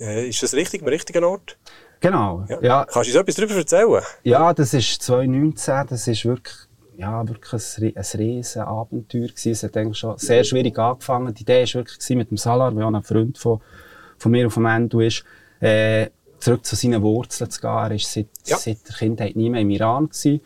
Äh, 0.00 0.30
ist 0.30 0.42
das 0.42 0.54
richtig, 0.54 0.80
am 0.80 0.88
richtigen 0.88 1.24
Ort? 1.24 1.58
Genau. 2.02 2.44
Ja. 2.48 2.58
ja. 2.60 2.84
Kannst 2.84 3.08
du 3.14 3.18
uns 3.18 3.20
etwas 3.20 3.34
darüber 3.36 3.54
erzählen? 3.54 4.02
Ja, 4.24 4.52
das 4.52 4.74
ist 4.74 5.02
2019. 5.02 5.86
Das 5.88 6.08
ist 6.08 6.24
wirklich, 6.24 6.56
ja, 6.96 7.26
wirklich 7.26 7.52
ein, 7.78 7.96
ein 7.96 8.18
riesen 8.18 8.62
Abenteuer 8.62 9.28
gewesen. 9.28 9.52
Es 9.52 9.62
hat 9.62 9.76
eigentlich 9.76 9.98
schon 9.98 10.18
sehr 10.18 10.44
schwierig 10.44 10.76
angefangen. 10.78 11.32
Die 11.32 11.42
Idee 11.42 11.62
war 11.62 11.74
wirklich 11.74 12.16
mit 12.16 12.30
dem 12.30 12.36
Salar, 12.36 12.72
der 12.72 12.84
auch 12.84 12.92
ein 12.92 13.02
Freund 13.04 13.38
von, 13.38 13.60
von 14.18 14.32
mir 14.32 14.44
und 14.44 14.50
vom 14.50 14.66
Endo 14.66 15.00
ist, 15.00 15.24
äh, 15.60 16.08
zurück 16.40 16.66
zu 16.66 16.74
seinen 16.74 17.00
Wurzeln 17.02 17.50
zu 17.50 17.60
gehen. 17.60 17.70
Er 17.70 17.90
war 17.90 17.98
seit, 17.98 18.26
ja. 18.46 18.56
seit 18.56 18.88
der 18.88 18.96
Kindheit 18.96 19.36
nie 19.36 19.48
mehr 19.48 19.60
im 19.60 19.70
Iran 19.70 20.08
gewesen. 20.08 20.40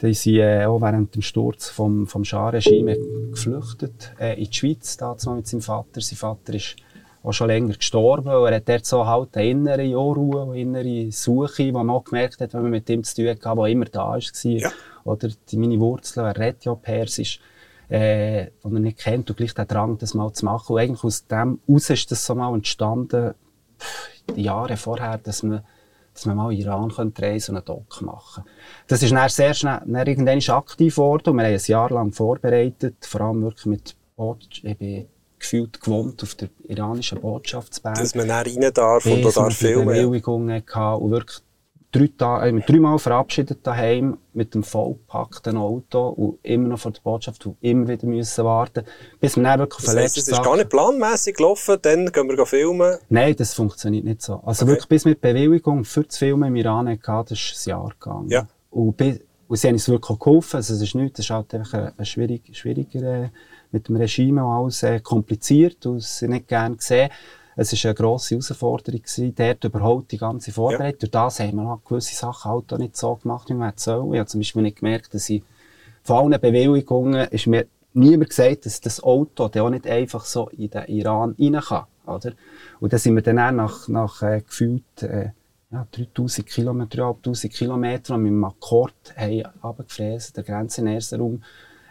Die 0.00 0.14
sind 0.14 0.36
äh, 0.36 0.66
auch 0.66 0.80
während 0.80 1.14
dem 1.14 1.22
Sturz 1.22 1.70
vom, 1.70 2.06
vom 2.06 2.22
Schah-Regime 2.22 2.96
geflüchtet 3.30 4.12
äh, 4.20 4.38
in 4.38 4.48
die 4.48 4.56
Schweiz, 4.56 4.96
damals 4.98 5.26
mit 5.26 5.46
seinem 5.46 5.62
Vater. 5.62 6.00
Sein 6.00 6.18
Vater 6.18 6.54
ist 6.54 6.76
auch 7.22 7.32
schon 7.32 7.48
länger 7.48 7.74
gestorben. 7.74 8.28
Und 8.28 8.46
er 8.48 8.56
hat 8.56 8.68
dort 8.68 8.86
so 8.86 9.06
halt 9.06 9.36
eine 9.36 9.48
innere 9.48 9.98
Unruhe, 9.98 10.42
eine 10.42 10.60
innere 10.60 11.12
Suche, 11.12 11.72
wo 11.72 11.78
man 11.78 11.90
auch 11.90 12.04
gemerkt 12.04 12.40
hat, 12.40 12.54
wenn 12.54 12.62
man 12.62 12.70
mit 12.70 12.88
ihm 12.88 13.04
zu 13.04 13.16
tun 13.16 13.28
hatte, 13.28 13.40
der 13.42 13.66
immer 13.66 13.84
da 13.86 14.08
war. 14.08 14.20
Ja. 14.42 14.70
Oder 15.04 15.28
die, 15.50 15.56
meine 15.56 15.80
Wurzeln, 15.80 16.26
er 16.26 16.38
redet 16.38 16.64
ja 16.64 16.74
Persisch, 16.74 17.40
äh, 17.88 18.48
und 18.62 18.74
er 18.74 18.80
nicht 18.80 18.98
kennt 18.98 19.30
und 19.30 19.36
gleich 19.36 19.54
den 19.54 19.66
Drang, 19.66 19.98
das 19.98 20.14
mal 20.14 20.32
zu 20.32 20.44
machen. 20.44 20.74
Und 20.74 20.80
eigentlich 20.80 21.04
aus 21.04 21.26
dem 21.26 21.60
aus 21.68 21.90
ist 21.90 22.10
das 22.10 22.24
so 22.24 22.34
mal 22.34 22.54
entstanden, 22.54 23.34
die 24.36 24.42
Jahre 24.42 24.76
vorher, 24.76 25.18
dass 25.18 25.42
man 25.42 25.62
dass 26.18 26.26
man 26.26 26.36
mal 26.36 26.52
in 26.52 26.58
Iran 26.58 26.90
könnte 26.90 27.22
reisen 27.22 27.52
und 27.52 27.58
einen 27.58 27.64
Doc 27.66 28.02
machen 28.02 28.42
Das 28.88 29.04
ist 29.04 29.12
dann 29.12 29.28
sehr 29.28 29.54
schnell, 29.54 29.82
dann 29.86 30.06
irgendwann 30.06 30.40
aktiv 30.56 30.96
geworden 30.96 31.30
und 31.30 31.36
wir 31.36 31.44
haben 31.44 31.54
ein 31.54 31.60
Jahr 31.64 31.90
lang 31.90 32.12
vorbereitet, 32.12 32.96
vor 33.06 33.20
allem 33.20 33.42
wirklich 33.42 33.66
mit 33.66 33.96
Boot, 34.16 34.60
gefühlt 35.38 35.80
gewohnt 35.80 36.22
auf 36.22 36.34
der 36.34 36.48
iranischen 36.66 37.20
Botschaftsbank. 37.20 37.98
Dass 37.98 38.14
man 38.14 38.28
dann 38.28 38.46
rein 38.46 38.70
darf 38.72 39.06
und 39.06 39.22
da 39.22 39.30
darf 39.30 39.56
filmen. 39.56 39.86
Bewilligungen 39.86 40.64
gehabt 40.64 41.02
und 41.02 41.10
wirklich 41.10 41.42
drei 41.90 42.10
Tage, 42.16 42.56
äh, 42.56 42.60
dreimal 42.60 42.98
verabschiedet 42.98 43.66
daheim 43.66 44.18
mit 44.34 44.54
dem 44.54 44.62
vollpackten 44.62 45.56
Auto 45.56 46.08
und 46.08 46.38
immer 46.42 46.68
noch 46.68 46.78
vor 46.78 46.92
der 46.92 47.00
Botschaft 47.00 47.46
und 47.46 47.56
immer 47.60 47.88
wieder 47.88 48.06
müssen 48.06 48.44
warten, 48.44 48.84
bis 49.20 49.36
man 49.36 49.44
dann 49.44 49.60
wirklich 49.60 49.84
verletzt 49.84 50.16
das 50.16 50.22
heißt, 50.24 50.32
es 50.32 50.38
ist 50.38 50.44
gar 50.44 50.56
nicht 50.56 50.68
planmäßig 50.68 51.36
gelaufen, 51.36 51.78
dann 51.80 52.12
gehen 52.12 52.28
wir 52.28 52.46
filmen? 52.46 52.98
Nein, 53.08 53.34
das 53.36 53.54
funktioniert 53.54 54.04
nicht 54.04 54.22
so. 54.22 54.40
Also 54.44 54.64
okay. 54.64 54.72
wirklich 54.72 54.88
bis 54.88 55.04
mit 55.04 55.20
Bewilligung 55.20 55.84
für 55.84 56.04
das 56.04 56.18
Filmen 56.18 56.48
im 56.48 56.56
Iran 56.56 56.88
hatte, 56.88 57.30
das 57.30 57.38
ist 57.38 57.66
ein 57.66 57.70
Jahr 57.70 57.88
gegangen. 57.98 58.28
Ja. 58.28 58.46
Und 58.70 58.96
bis, 58.96 59.20
und 59.48 59.56
sie 59.56 59.68
haben 59.68 59.74
uns 59.74 59.88
wirklich 59.88 60.18
geholfen. 60.18 60.56
Also, 60.56 60.74
es 60.74 60.82
ist 60.82 60.94
nichts, 60.94 61.18
es 61.18 61.24
ist 61.24 61.30
halt 61.30 61.52
einfach 61.54 61.74
ein, 61.74 61.92
ein 61.96 62.04
schwierig, 62.04 62.54
schwieriger, 62.54 63.24
äh, 63.24 63.28
mit 63.70 63.88
dem 63.88 63.96
Regime 63.96 64.44
und 64.44 64.52
alles, 64.52 64.82
äh, 64.82 65.00
kompliziert 65.00 65.86
und 65.86 66.02
sie 66.02 66.28
nicht 66.28 66.48
gerne 66.48 66.76
gesehen. 66.76 67.10
Es 67.56 67.72
war 67.72 67.90
eine 67.90 67.94
grosse 67.94 68.36
Herausforderung 68.36 69.02
gewesen, 69.02 69.34
dort 69.34 69.64
überhaupt 69.64 70.12
die 70.12 70.18
ganze 70.18 70.52
Vorbereitung. 70.52 70.92
Ja. 70.92 70.98
Durch 70.98 71.10
das 71.10 71.40
haben 71.40 71.56
wir 71.56 71.64
noch 71.64 71.84
gewisse 71.84 72.14
Sachen 72.14 72.52
halt 72.52 72.72
auch 72.72 72.78
nicht 72.78 72.96
so 72.96 73.16
gemacht, 73.16 73.48
wie 73.50 73.54
man 73.54 73.72
soll. 73.74 74.14
Ich 74.14 74.20
habe 74.20 74.28
zum 74.28 74.40
Beispiel 74.40 74.62
nicht 74.62 74.78
gemerkt, 74.78 75.12
dass 75.12 75.28
ich 75.28 75.42
von 76.04 76.32
allen 76.32 76.40
Bewilligungen 76.40 77.28
ist 77.28 77.46
mir 77.46 77.66
niemand 77.94 78.30
gesagt, 78.30 78.66
dass 78.66 78.80
das 78.80 79.02
Auto 79.02 79.48
der 79.48 79.64
auch 79.64 79.70
nicht 79.70 79.86
einfach 79.86 80.24
so 80.24 80.48
in 80.50 80.70
den 80.70 80.84
Iran 80.86 81.34
rein 81.38 81.60
kann, 81.60 81.86
oder? 82.06 82.32
Und 82.80 82.92
dann 82.92 83.00
sind 83.00 83.14
wir 83.14 83.22
dann 83.22 83.56
nach, 83.56 83.88
nach 83.88 84.22
äh, 84.22 84.40
gefühlt, 84.40 85.02
äh, 85.02 85.30
ja, 85.70 85.86
3000 85.90 86.46
Kilometer, 86.46 86.96
3500 86.96 87.52
Kilometer 87.52 88.16
mit 88.16 88.30
dem 88.30 88.44
Akkord 88.44 88.94
haben 89.16 89.42
runtergefräst, 89.62 90.36
der 90.36 90.44
Grenze 90.44 90.80
in 90.80 90.86
Erzurum, 90.86 91.42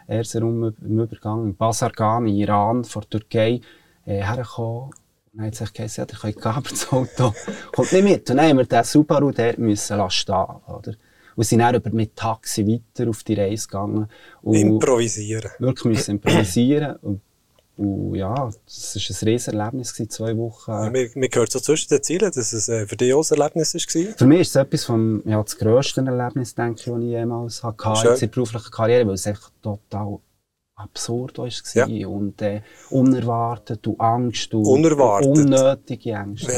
Erzurum 0.08 0.74
im 0.80 1.00
Übergang, 1.00 1.44
in 1.44 1.56
Basargan, 1.56 2.26
in 2.26 2.36
Iran, 2.36 2.84
vor 2.84 3.02
der 3.02 3.20
Türkei, 3.20 3.60
äh, 4.06 4.22
hergekommen. 4.22 4.90
dann 5.34 5.46
hat 5.46 5.54
sich 5.54 5.72
gesagt, 5.72 5.96
ja, 5.96 6.04
der 6.06 6.62
das 6.62 6.90
Auto 6.90 7.34
kommt 7.72 7.92
nicht 7.92 8.04
mit. 8.04 8.30
Und 8.30 8.36
dann 8.36 8.48
haben 8.48 8.56
wir 8.56 8.64
den 8.64 8.84
Subaru 8.84 9.30
dort 9.30 9.58
müssen 9.58 10.10
stehen, 10.10 10.34
oder? 10.66 10.94
Und 11.36 11.44
sind 11.44 11.60
dann 11.60 11.74
über 11.74 11.90
mit 11.90 12.16
Taxi 12.16 12.66
weiter 12.66 13.08
auf 13.08 13.22
die 13.22 13.34
Reise 13.34 13.68
gegangen. 13.68 14.08
Und 14.42 14.56
improvisieren. 14.56 15.50
Wirklich 15.58 15.84
müssen 15.84 16.10
improvisieren. 16.12 16.96
Und 16.96 17.20
und 17.78 18.16
ja, 18.16 18.50
das 18.66 18.96
war 18.96 19.22
ein 19.22 19.28
riesen 19.28 19.54
Erlebnis, 19.54 19.94
zwei 19.94 20.36
Wochen. 20.36 20.70
Ja, 20.70 20.90
mir, 20.90 21.10
mir 21.14 21.28
gehört 21.28 21.52
so 21.52 21.60
zwischen 21.60 21.88
den 21.90 22.02
Zielen, 22.02 22.32
dass 22.32 22.52
es 22.52 22.68
äh, 22.68 22.88
für 22.88 22.96
dich 22.96 23.14
auch 23.14 23.30
ein 23.30 23.38
Erlebnis 23.38 23.72
war. 23.72 24.14
Für 24.16 24.26
mich 24.26 24.40
ist 24.40 24.48
es 24.48 24.56
etwas 24.56 24.84
vom, 24.84 25.22
ja, 25.24 25.40
das 25.40 25.56
grösste 25.56 26.04
Erlebnis, 26.04 26.56
denke 26.56 26.80
ich, 26.80 26.86
das 26.86 26.98
ich 26.98 27.08
jemals 27.08 27.62
hatte 27.62 28.08
in 28.14 28.18
der 28.18 28.26
beruflichen 28.26 28.70
Karriere, 28.72 29.06
weil 29.06 29.14
es 29.14 29.26
echt 29.26 29.52
total 29.62 30.18
absurd 30.74 31.38
war 31.38 31.48
ja. 31.74 32.08
und 32.08 32.42
äh, 32.42 32.62
unerwartet 32.90 33.86
und 33.86 34.00
Angst 34.00 34.52
und 34.54 34.64
unerwartet. 34.64 35.30
unnötige 35.30 36.18
Angst. 36.18 36.48
Wir 36.48 36.54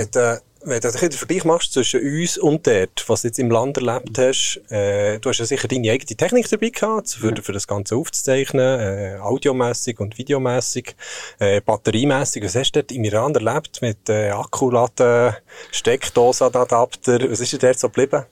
wenn 0.63 0.81
du 0.81 0.89
einen 0.89 1.13
Vergleich 1.13 1.45
machst 1.45 1.73
zwischen 1.73 2.01
uns 2.01 2.37
und 2.37 2.67
dort, 2.67 3.05
was 3.09 3.23
du 3.23 3.29
jetzt 3.29 3.39
im 3.39 3.51
Land 3.51 3.79
erlebt 3.79 4.19
hast, 4.19 4.61
äh, 4.71 5.19
du 5.19 5.31
hast 5.31 5.39
ja 5.39 5.47
sicher 5.47 5.69
deine 5.69 5.91
eigene 5.91 6.17
Technik 6.17 6.49
dabei 6.51 6.69
gehabt, 6.69 7.11
für, 7.11 7.35
für 7.43 7.53
das 7.53 7.67
Ganze 7.67 7.97
aufzuzeichnen, 7.97 8.81
äh, 8.81 9.19
audiomässig 9.21 10.01
und 10.01 10.19
videomässig, 10.19 10.97
äh, 11.39 11.61
batteriemässig. 11.61 12.45
Was 12.45 12.57
hast 12.57 12.73
du 12.73 12.81
dort 12.81 12.93
im 12.93 13.05
Iran 13.05 13.35
erlebt 13.35 13.81
mit 13.81 14.09
äh, 14.09 14.31
Akkuladen, 14.31 15.35
Steckdosenadapter? 15.71 17.31
Was 17.31 17.41
ist 17.41 17.53
dir 17.53 17.59
dort 17.59 17.79
so 17.79 17.89
geblieben? 17.89 18.25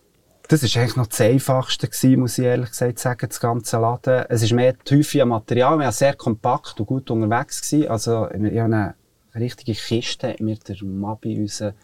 Das 0.49 0.63
war 0.63 0.83
eigentlich 0.83 0.97
noch 0.97 1.07
das 1.07 1.21
Einfachste 1.21 1.89
gewesen, 1.89 2.21
muss 2.21 2.39
ich 2.39 2.45
ehrlich 2.45 2.71
gesagt 2.71 2.99
sagen, 2.99 3.27
das 3.29 3.39
ganze 3.39 3.77
Laden. 3.79 4.25
Es 4.31 4.43
ist 4.43 4.53
mehr 4.53 4.73
die 4.73 4.97
Häufige 4.97 5.27
Material, 5.27 5.79
wir 5.79 5.85
waren 5.85 5.93
sehr 5.93 6.15
kompakt 6.15 6.81
und 6.81 6.87
gut 6.87 7.11
unterwegs 7.11 7.61
gewesen. 7.61 7.89
Also, 7.89 8.29
ich 8.31 8.59
habe 8.59 8.65
eine 8.65 8.95
richtige 9.35 9.75
Kiste 9.75 10.37
mit 10.41 10.69
der 10.69 10.77
Mabi, 10.83 11.39
unser 11.39 11.75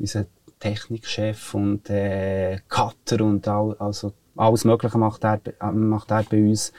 unser 0.00 0.26
Technikchef 0.58 1.54
und 1.54 1.88
äh, 1.90 2.58
Cutter 2.68 3.24
und 3.24 3.46
all, 3.46 3.76
also 3.78 4.12
alles 4.36 4.64
Mögliche 4.64 4.98
macht 4.98 5.24
er, 5.24 5.40
macht 5.72 6.10
er 6.10 6.24
bei 6.24 6.38
uns. 6.38 6.72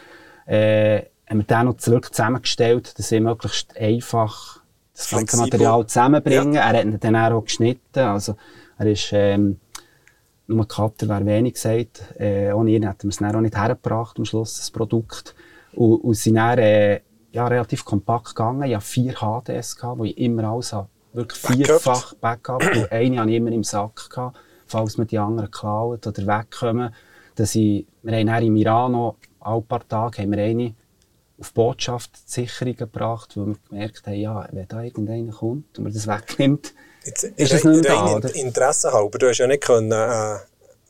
Äh, 0.45 1.03
haben 1.29 1.39
wir 1.39 1.43
den 1.43 1.65
noch 1.65 1.77
zurück 1.77 2.13
zusammengestellt, 2.13 2.97
dass 2.97 3.11
wir 3.11 3.21
möglichst 3.21 3.77
einfach 3.77 4.61
das 4.93 5.09
ganze 5.09 5.37
Material 5.37 5.85
zusammenbringen. 5.87 6.53
Ja. 6.53 6.69
Er 6.71 6.79
hat 6.79 6.85
ihn 6.85 6.99
dann 6.99 7.15
auch 7.15 7.43
geschnitten. 7.43 7.99
Also, 7.99 8.35
er 8.77 8.85
ist, 8.87 9.09
ähm, 9.13 9.59
nur 10.47 10.67
Cutter 10.67 11.07
wäre 11.07 11.25
wenig 11.25 11.53
gesagt. 11.53 12.03
Äh, 12.19 12.51
ohne 12.51 12.71
ihn 12.71 12.85
hätten 12.85 13.03
wir 13.03 13.09
es 13.09 13.17
dann 13.17 13.35
auch 13.35 13.41
nicht 13.41 13.55
hergebracht, 13.55 14.17
am 14.17 14.25
Schluss, 14.25 14.57
das 14.57 14.71
Produkt. 14.71 15.33
Und, 15.73 16.01
und 16.01 16.15
sind 16.15 16.35
dann, 16.35 16.59
äh, 16.59 17.01
ja, 17.31 17.47
relativ 17.47 17.85
kompakt 17.85 18.35
gegangen. 18.35 18.63
Ich 18.63 18.75
hatte 18.75 18.85
vier 18.85 19.13
HDS, 19.13 19.77
gehabt, 19.77 19.99
wo 19.99 20.03
ich 20.03 20.17
immer 20.17 20.43
alles 20.43 20.73
habe 20.73 20.89
wirklich 21.13 21.39
vierfach 21.39 22.13
Backup. 22.15 22.63
und 22.63 22.91
eine 22.91 23.19
hatte 23.19 23.29
ich 23.29 23.37
immer 23.37 23.51
im 23.51 23.63
Sack, 23.63 24.09
gehabt, 24.09 24.37
falls 24.67 24.97
mir 24.97 25.05
die 25.05 25.17
anderen 25.17 25.51
klauen 25.51 25.99
oder 26.05 26.27
wegkommen. 26.27 26.93
Dass 27.35 27.55
ich, 27.55 27.85
wir 28.03 28.15
haben 28.15 28.55
Iran 28.57 28.91
noch, 28.91 29.17
alle 29.39 29.61
paar 29.61 29.87
Tage 29.87 30.21
haben 30.21 30.31
wir 30.31 30.43
eine 30.43 30.75
auf 31.39 31.53
Botschaft 31.53 32.11
Sicherung 32.29 32.75
gebracht, 32.75 33.35
weil 33.35 33.47
wir 33.47 33.55
gemerkt 33.69 34.05
haben, 34.05 34.15
ja, 34.15 34.47
wenn 34.51 34.67
da 34.67 34.83
irgendeiner 34.83 35.31
kommt 35.31 35.77
und 35.77 35.85
mir 35.85 35.91
das 35.91 36.07
wegnimmt, 36.07 36.73
Jetzt, 37.03 37.23
ist 37.23 37.51
es 37.51 37.63
nicht 37.63 37.81
mehr 37.81 37.95
da, 37.95 38.15
oder? 38.15 38.35
Interesse 38.35 38.93
halber, 38.93 39.17
du 39.17 39.27
hast 39.27 39.39
ja 39.39 39.47
nicht 39.47 39.63
können, 39.63 39.91
äh, 39.91 40.37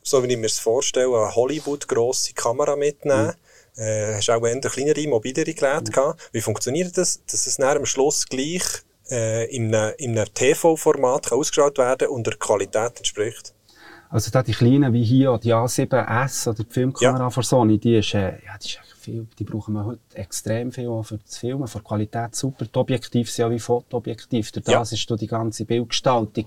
so 0.02 0.22
wie 0.22 0.30
ich 0.30 0.36
mir 0.36 0.46
es 0.46 0.58
vorstelle, 0.58 1.16
eine 1.16 1.34
Hollywood-grosse 1.34 2.34
Kamera 2.34 2.76
mitnehmen. 2.76 3.32
Mhm. 3.76 3.82
Äh, 3.82 4.16
hast 4.16 4.28
auch 4.28 4.46
eher 4.46 4.60
kleinere, 4.60 5.08
mobilere 5.08 5.54
Geräte 5.54 5.90
mhm. 5.90 5.94
gehabt. 5.94 6.28
Wie 6.32 6.42
funktioniert 6.42 6.98
das, 6.98 7.22
dass 7.30 7.46
es 7.46 7.58
nach 7.58 7.76
am 7.76 7.86
Schluss 7.86 8.26
gleich 8.26 8.62
äh, 9.12 9.44
in 9.54 9.74
einem, 9.74 9.94
in 9.98 10.18
einem 10.18 10.32
TV-Format 10.32 11.32
ausgestrahlt 11.32 11.78
werden 11.78 12.08
und 12.08 12.26
der 12.26 12.34
Qualität 12.36 12.96
entspricht. 12.96 13.54
Also 14.08 14.30
da 14.30 14.42
die 14.42 14.52
kleinen 14.52 14.92
wie 14.92 15.04
hier, 15.04 15.38
die 15.38 15.54
A7S 15.54 16.48
oder 16.48 16.64
die 16.64 16.72
Filmkamera 16.72 17.24
ja. 17.24 17.30
von 17.30 17.42
Sony, 17.42 17.78
die 17.78 17.96
ist, 17.96 18.14
äh, 18.14 18.32
ja, 18.44 18.58
die 18.60 18.66
ist 18.66 18.80
viel, 19.00 19.26
die 19.38 19.44
brauchen 19.44 19.74
wir 19.74 19.84
heute 19.84 20.00
extrem 20.14 20.70
viel 20.72 20.88
auch 20.88 21.02
für 21.02 21.18
das 21.18 21.38
Filmen, 21.38 21.66
für 21.66 21.78
die 21.78 21.84
Qualität 21.84 22.34
super. 22.34 22.64
Die 22.64 22.78
Objektive 22.78 23.28
sind 23.28 23.42
ja 23.44 23.50
wie 23.50 23.58
Fotoobjektiv. 23.58 24.52
Durch 24.52 24.64
das 24.64 24.90
ja. 24.90 24.96
ist 24.96 25.20
die 25.20 25.26
ganze 25.26 25.64
Bildgestaltung 25.64 26.46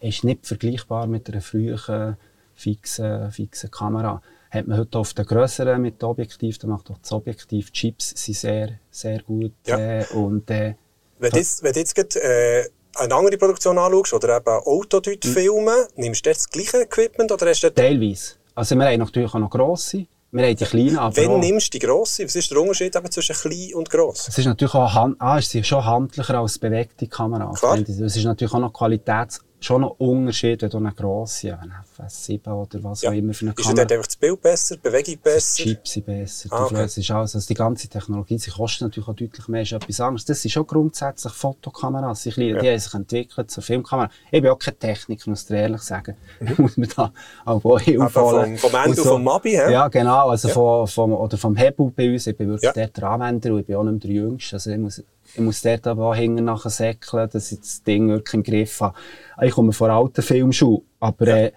ist 0.00 0.24
nicht 0.24 0.46
vergleichbar 0.46 1.06
mit 1.06 1.30
einer 1.30 1.40
früheren 1.40 2.16
fixen, 2.54 3.30
fixen 3.30 3.70
Kamera. 3.70 4.20
Hat 4.50 4.66
man 4.66 4.78
heute 4.78 4.98
auf 4.98 5.14
den 5.14 5.24
grösseren 5.24 5.80
mit 5.80 6.02
Objektiv, 6.04 6.58
da 6.58 6.66
macht 6.66 6.90
auch 6.90 6.98
das 6.98 7.12
Objektiv, 7.12 7.70
die 7.70 7.78
Chips 7.78 8.10
sind 8.10 8.36
sehr, 8.36 8.78
sehr 8.90 9.22
gut. 9.22 9.54
Ja. 9.66 9.78
Äh, 9.78 10.04
und, 10.12 10.50
äh, 10.50 10.74
wenn 11.22 11.30
du 11.30 11.38
jetzt, 11.38 11.62
wenn 11.62 11.74
jetzt 11.74 11.94
grad, 11.94 12.16
äh, 12.16 12.64
eine 12.96 13.14
andere 13.14 13.38
Produktion 13.38 13.78
anschaust 13.78 14.12
oder 14.12 14.36
eben 14.36 14.48
Auto 14.48 15.00
dort 15.00 15.24
mhm. 15.24 15.28
filmen, 15.28 15.86
nimmst 15.96 16.26
du 16.26 16.30
das 16.30 16.48
gleiche 16.48 16.82
Equipment 16.82 17.32
oder 17.32 17.48
hast 17.48 17.62
du 17.62 17.72
Teilweise. 17.72 18.34
Also 18.54 18.74
wir 18.74 18.84
haben 18.84 18.98
natürlich 18.98 19.32
auch 19.32 19.38
noch 19.38 19.50
grosse. 19.50 20.06
Wir 20.30 20.46
haben 20.46 20.56
die 20.56 20.64
kleinen, 20.64 20.98
aber 20.98 21.14
Wenn 21.16 21.40
nimmst 21.40 21.72
du 21.72 21.78
die 21.78 21.86
grosse? 21.86 22.24
Was 22.24 22.34
ist 22.34 22.50
der 22.50 22.58
Unterschied 22.58 22.96
eben 22.96 23.10
zwischen 23.10 23.36
klein 23.36 23.74
und 23.74 23.88
gross? 23.88 24.28
Es 24.28 24.38
ist 24.38 24.46
natürlich 24.46 24.74
auch 24.74 24.92
hand... 24.92 25.16
ah, 25.18 25.38
es 25.38 25.54
ist 25.54 25.66
schon 25.66 25.84
handlicher 25.84 26.38
als 26.38 26.58
bewegte 26.58 27.06
Kamera. 27.06 27.52
Klar. 27.52 27.78
Es 27.78 27.88
ist 27.88 28.24
natürlich 28.24 28.52
auch 28.52 28.58
noch 28.58 28.72
Qualitäts 28.72 29.40
schon 29.64 29.84
ein 29.84 29.90
Unterschied, 29.90 30.62
wenn 30.62 30.70
du 30.70 30.76
eine 30.78 30.92
grosse, 30.92 31.58
eine 31.58 31.74
FS7 31.98 32.50
oder 32.50 32.82
was 32.84 33.02
ja. 33.02 33.10
auch 33.10 33.14
immer 33.14 33.32
für 33.32 33.46
eine 33.46 33.54
Kamera... 33.54 33.70
Ist 33.70 33.78
dort 33.78 33.92
einfach 33.92 34.06
das 34.06 34.16
Bild 34.16 34.40
besser, 34.40 34.76
die 34.76 34.80
Bewegung 34.80 35.18
besser? 35.22 35.62
Die 35.64 35.70
Chips 35.70 35.92
sind 35.92 36.06
besser, 36.06 36.48
ah, 36.52 36.64
okay. 36.64 36.84
ist 36.84 37.10
alles, 37.10 37.34
also 37.34 37.46
die 37.46 37.54
ganze 37.54 37.88
Technologie, 37.88 38.38
sie 38.38 38.50
kostet 38.50 38.82
natürlich 38.82 39.08
auch 39.08 39.14
deutlich 39.14 39.48
mehr, 39.48 39.62
ist 39.62 39.72
etwas 39.72 40.00
anderes. 40.00 40.24
Das 40.24 40.42
sind 40.42 40.50
schon 40.50 40.66
grundsätzlich 40.66 41.32
Fotokameras, 41.32 42.22
die, 42.22 42.30
ja. 42.30 42.60
die 42.60 42.68
haben 42.68 42.78
sich 42.78 42.94
entwickelt 42.94 43.50
zur 43.50 43.62
Filmkamera. 43.62 44.10
Ich 44.30 44.42
bin 44.42 44.50
auch 44.50 44.58
keine 44.58 44.78
Techniker, 44.78 45.30
muss 45.30 45.44
ich 45.44 45.50
ehrlich 45.50 45.82
sagen. 45.82 46.16
Mhm. 46.40 46.54
muss 46.58 46.76
man 46.76 46.88
da 46.96 47.12
auch 47.44 47.62
holen. 47.64 48.08
Vom, 48.08 48.56
vom 48.58 48.74
Endo, 48.74 48.94
so, 48.94 49.10
vom 49.10 49.24
Mabi, 49.24 49.50
he? 49.50 49.72
Ja, 49.72 49.88
genau, 49.88 50.28
also 50.30 50.48
ja. 50.48 50.54
Vom, 50.54 50.86
vom, 50.86 51.12
oder 51.12 51.36
vom 51.36 51.56
Hebel 51.56 51.92
bei 51.94 52.12
uns, 52.12 52.26
ich 52.26 52.36
bin 52.36 52.48
wirklich 52.48 52.62
ja. 52.64 52.72
dort 52.72 52.96
der 52.96 53.04
Anwender 53.10 53.52
und 53.52 53.60
ich 53.60 53.66
bin 53.66 53.76
auch 53.76 53.84
nicht 53.84 53.92
mehr 53.92 54.00
der 54.00 54.10
Jüngste, 54.10 54.56
also 54.56 54.70
ich 54.70 54.78
muss 54.78 55.02
ich 55.34 55.40
muss 55.40 55.62
dort 55.62 55.86
aber 55.86 56.10
auch 56.10 56.14
hinten 56.14 56.44
nachher 56.44 56.70
säckeln, 56.70 57.28
dass 57.30 57.52
ich 57.52 57.60
das 57.60 57.82
Ding 57.82 58.08
wirklich 58.08 58.34
im 58.34 58.42
Griff 58.42 58.80
habe. 58.80 58.96
Ich 59.40 59.52
komme 59.52 59.72
von 59.72 59.90
alten 59.90 60.22
Filmschuhen, 60.22 60.82
aber 61.00 61.28
ja. 61.28 61.36
äh, 61.36 61.52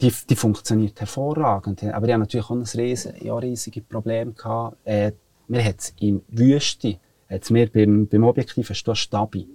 die, 0.00 0.12
die 0.28 0.36
funktioniert 0.36 0.98
hervorragend. 1.00 1.82
Aber 1.84 2.06
ich 2.06 2.12
hatte 2.12 2.18
natürlich 2.18 2.46
auch 2.46 2.50
ein 2.50 2.62
riesen, 2.62 3.14
ja, 3.20 3.36
riesiges 3.36 3.84
Problem 3.84 4.34
gehabt. 4.34 4.76
Äh, 4.84 5.12
mir 5.48 5.64
hat's 5.64 5.94
in 6.00 6.22
Wüste, 6.28 6.98
hat's 7.28 7.50
mir 7.50 7.70
beim, 7.70 8.06
beim 8.06 8.24
Objektiv, 8.24 8.68
du 8.68 8.94
Stabi. 8.94 9.48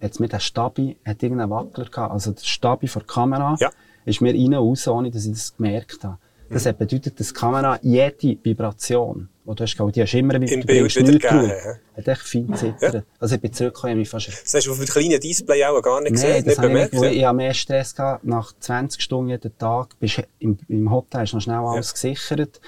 Hat's 0.00 0.18
mir 0.18 0.28
der 0.28 0.40
Stabi, 0.40 0.96
hat 1.04 1.22
irgendeinen 1.22 1.50
Wackler 1.50 1.86
gehabt. 1.86 2.12
Also 2.12 2.32
der 2.32 2.44
Stabi 2.44 2.88
vor 2.88 3.02
der 3.02 3.08
Kamera, 3.08 3.56
ja. 3.58 3.70
ist 4.04 4.20
mir 4.20 4.34
rein 4.34 4.54
und 4.54 4.54
raus, 4.54 4.88
ohne 4.88 5.10
dass 5.10 5.24
ich 5.24 5.32
das 5.32 5.56
gemerkt 5.56 6.04
habe. 6.04 6.18
Das 6.48 6.64
mhm. 6.64 6.76
bedeutet, 6.76 7.18
dass 7.18 7.28
die 7.28 7.34
Kamera 7.34 7.78
jede 7.82 8.38
Vibration, 8.42 9.28
die 9.44 9.54
du 9.54 9.62
hast, 9.62 9.76
die 9.76 10.02
hast 10.02 10.12
du 10.12 10.18
immer 10.18 10.40
wieder, 10.40 10.52
Im 10.52 10.60
Bild 10.60 10.96
wieder 10.96 11.12
gegeben, 11.12 11.52
hat 11.96 12.08
echt 12.08 12.22
fein 12.22 12.54
zittert. 12.54 12.94
Ja. 12.94 13.02
Also 13.18 13.34
ich 13.34 13.40
bin 13.40 13.52
zurückgekommen, 13.52 14.00
ich 14.00 14.08
fast... 14.08 14.28
Das 14.28 14.54
hast 14.54 14.66
du 14.66 14.72
auf 14.72 14.78
dem 14.78 14.86
kleinen 14.86 15.20
Display 15.20 15.64
auch 15.64 15.80
gar 15.82 16.00
nicht 16.00 16.12
gesehen, 16.12 16.44
nicht 16.44 16.60
bemerkt? 16.60 16.94
Ich, 16.94 17.02
ich, 17.02 17.24
habe 17.24 17.36
mehr 17.36 17.54
Stress 17.54 17.94
gehabt. 17.94 18.24
Nach 18.24 18.52
20 18.58 19.02
Stunden 19.02 19.30
jeden 19.30 19.58
Tag 19.58 19.98
bist 19.98 20.22
im, 20.38 20.58
im 20.68 20.90
Hotel, 20.90 21.22
hast 21.22 21.34
noch 21.34 21.40
schnell 21.40 21.56
alles 21.56 21.88
ja. 21.88 21.92
gesichert. 21.92 22.60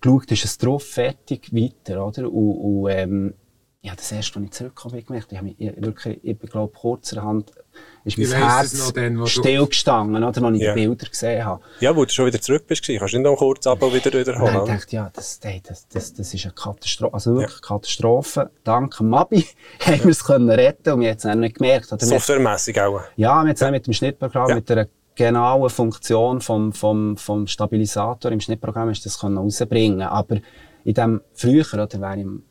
Geschaut, 0.00 0.30
ist 0.30 0.44
es 0.44 0.58
drauf, 0.58 0.84
fertig, 0.84 1.52
weiter, 1.52 2.06
oder? 2.06 2.32
Und, 2.32 2.84
und 2.84 2.90
ähm, 2.90 3.34
ja, 3.88 3.94
das 3.96 4.12
erste, 4.12 4.38
als 4.38 4.44
ich 4.44 4.52
zurückgekommen 4.52 4.96
bin, 4.96 5.06
gemerkt, 5.06 5.32
ich 5.32 5.38
habe 5.38 5.48
mich 5.48 5.56
wirklich, 5.58 6.20
ich 6.22 6.38
glaube, 6.38 6.74
kurzerhand 6.78 7.52
ist 8.04 8.18
mein 8.18 8.32
Herz 8.32 8.92
dann, 8.92 9.26
stillgestanden, 9.26 10.22
oder, 10.22 10.44
als 10.44 10.56
ich 10.56 10.62
ja. 10.62 10.74
die 10.74 10.86
Bilder 10.86 11.08
gesehen 11.08 11.44
habe. 11.44 11.62
Ja, 11.80 11.96
wo 11.96 12.04
du 12.04 12.10
schon 12.10 12.26
wieder 12.26 12.40
zurück 12.40 12.66
bist, 12.66 12.84
kannst 12.84 13.14
du 13.14 13.18
nicht 13.18 13.24
noch 13.24 13.36
kurz 13.36 13.66
ab 13.66 13.82
und 13.82 13.94
wieder 13.94 14.12
wiederholen. 14.12 14.56
Und 14.56 14.68
ich 14.68 14.74
dachte, 14.74 14.96
ja, 14.96 15.10
das, 15.14 15.40
das, 15.40 15.88
das, 15.88 16.12
das 16.12 16.34
ist 16.34 16.44
eine 16.44 16.52
Katastrophe, 16.52 17.14
also 17.14 17.34
wirklich 17.36 17.60
ja. 17.62 17.66
Katastrophe. 17.66 18.50
Dank 18.62 19.00
Mabi 19.00 19.46
haben 19.80 19.94
ja. 19.94 20.04
wir 20.04 20.10
es 20.10 20.24
können 20.24 20.50
retten 20.50 20.92
und 20.92 21.00
wir 21.00 21.10
haben 21.10 21.16
es 21.16 21.36
nicht 21.36 21.56
gemerkt. 21.56 21.86
Softwaremässig 21.88 22.78
auch? 22.80 23.00
Ja, 23.16 23.28
wir 23.28 23.34
haben 23.40 23.48
es 23.48 23.60
ja. 23.60 23.70
mit 23.70 23.86
dem 23.86 23.94
Schnittprogramm, 23.94 24.50
ja. 24.50 24.54
mit 24.56 24.70
einer 24.70 24.86
genauen 25.14 25.70
Funktion 25.70 26.42
vom, 26.42 26.74
vom, 26.74 27.16
vom 27.16 27.46
Stabilisator 27.46 28.30
im 28.32 28.40
Schnittprogramm 28.40 28.90
ist 28.90 29.06
das 29.06 29.22
rausbringen 29.24 30.02
Aber 30.02 30.36
in 30.84 30.94
dem 30.94 31.22
früher, 31.32 31.64
oder, 31.72 31.88
wer 31.98 32.14
im 32.14 32.42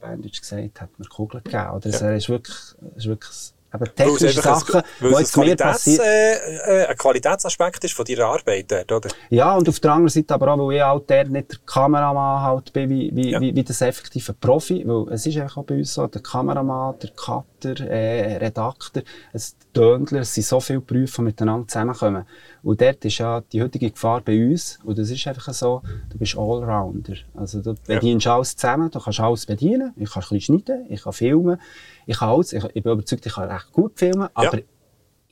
Berndeutsch 0.00 0.40
gesagt, 0.40 0.80
hat 0.80 0.98
mir 0.98 1.06
Kugeln 1.06 1.42
gegeben. 1.44 1.70
Oder? 1.70 1.90
Ja. 1.90 2.10
Es 2.12 2.24
ist 2.24 2.28
wirklich, 2.28 2.58
ist 2.96 3.06
wirklich 3.06 3.52
eben 3.74 3.94
technische 3.94 4.40
Sachen, 4.40 4.82
die 5.00 5.06
jetzt 5.06 5.36
mir 5.36 5.56
passieren. 5.56 6.04
Äh, 6.04 6.82
äh, 6.82 6.86
ein 6.86 6.96
Qualitätsaspekt 6.96 7.84
ist 7.84 7.94
von 7.94 8.04
deiner 8.04 8.26
Arbeit 8.26 8.70
dort, 8.70 8.92
oder? 8.92 9.10
Ja, 9.30 9.54
und 9.56 9.68
auf 9.68 9.80
der 9.80 9.92
anderen 9.92 10.08
Seite 10.08 10.34
aber 10.34 10.52
auch, 10.52 10.58
weil 10.58 10.76
ich 10.76 10.82
halt 10.82 11.10
der 11.10 11.28
nicht 11.28 11.52
der 11.52 11.58
Kameramann 11.66 12.42
halt 12.42 12.72
bin, 12.72 12.90
wie, 12.90 13.10
wie, 13.14 13.30
ja. 13.30 13.40
wie, 13.40 13.54
wie 13.54 13.64
das 13.64 13.80
effektive 13.80 14.32
Profi, 14.34 14.84
weil 14.86 15.12
es 15.12 15.26
ist 15.26 15.36
einfach 15.38 15.58
auch 15.58 15.64
bei 15.64 15.76
uns 15.76 15.94
so, 15.94 16.06
der 16.06 16.22
Kameramann, 16.22 16.94
der 17.00 17.10
Cutter, 17.10 17.80
äh, 17.88 18.36
Redakteur, 18.36 19.02
es 19.32 19.56
Töndler, 19.72 20.20
es 20.20 20.34
sind 20.34 20.44
so 20.44 20.60
viele 20.60 20.80
Berufe, 20.80 21.16
die 21.16 21.22
miteinander 21.22 21.66
zusammenkommen. 21.66 22.26
Und 22.62 22.80
dort 22.80 23.04
ist 23.04 23.18
ja 23.18 23.40
die 23.40 23.62
heutige 23.62 23.90
Gefahr 23.90 24.20
bei 24.20 24.50
uns, 24.50 24.78
und 24.84 24.98
das 24.98 25.10
ist 25.10 25.26
einfach 25.26 25.52
so, 25.52 25.82
du 26.10 26.18
bist 26.18 26.36
Allrounder. 26.36 27.14
Also 27.34 27.60
du 27.62 27.74
bedienst 27.86 28.26
ja. 28.26 28.36
alles 28.36 28.54
zusammen, 28.56 28.90
du 28.90 29.00
kannst 29.00 29.20
alles 29.20 29.46
bedienen, 29.46 29.92
ich 29.96 30.10
kann 30.10 30.22
ein 30.22 30.28
bisschen 30.28 30.60
schneiden, 30.60 30.86
ich 30.90 31.02
kann 31.02 31.12
filmen, 31.12 31.58
ich 32.06 32.18
kann 32.18 32.28
alles, 32.28 32.52
ich, 32.52 32.64
ich 32.64 32.82
bin 32.82 32.92
überzeugt, 32.92 33.24
ich 33.26 33.34
kann 33.34 33.48
recht 33.62 33.72
gut 33.72 33.98
filmen, 33.98 34.28
aber 34.34 34.58
ja. 34.58 34.64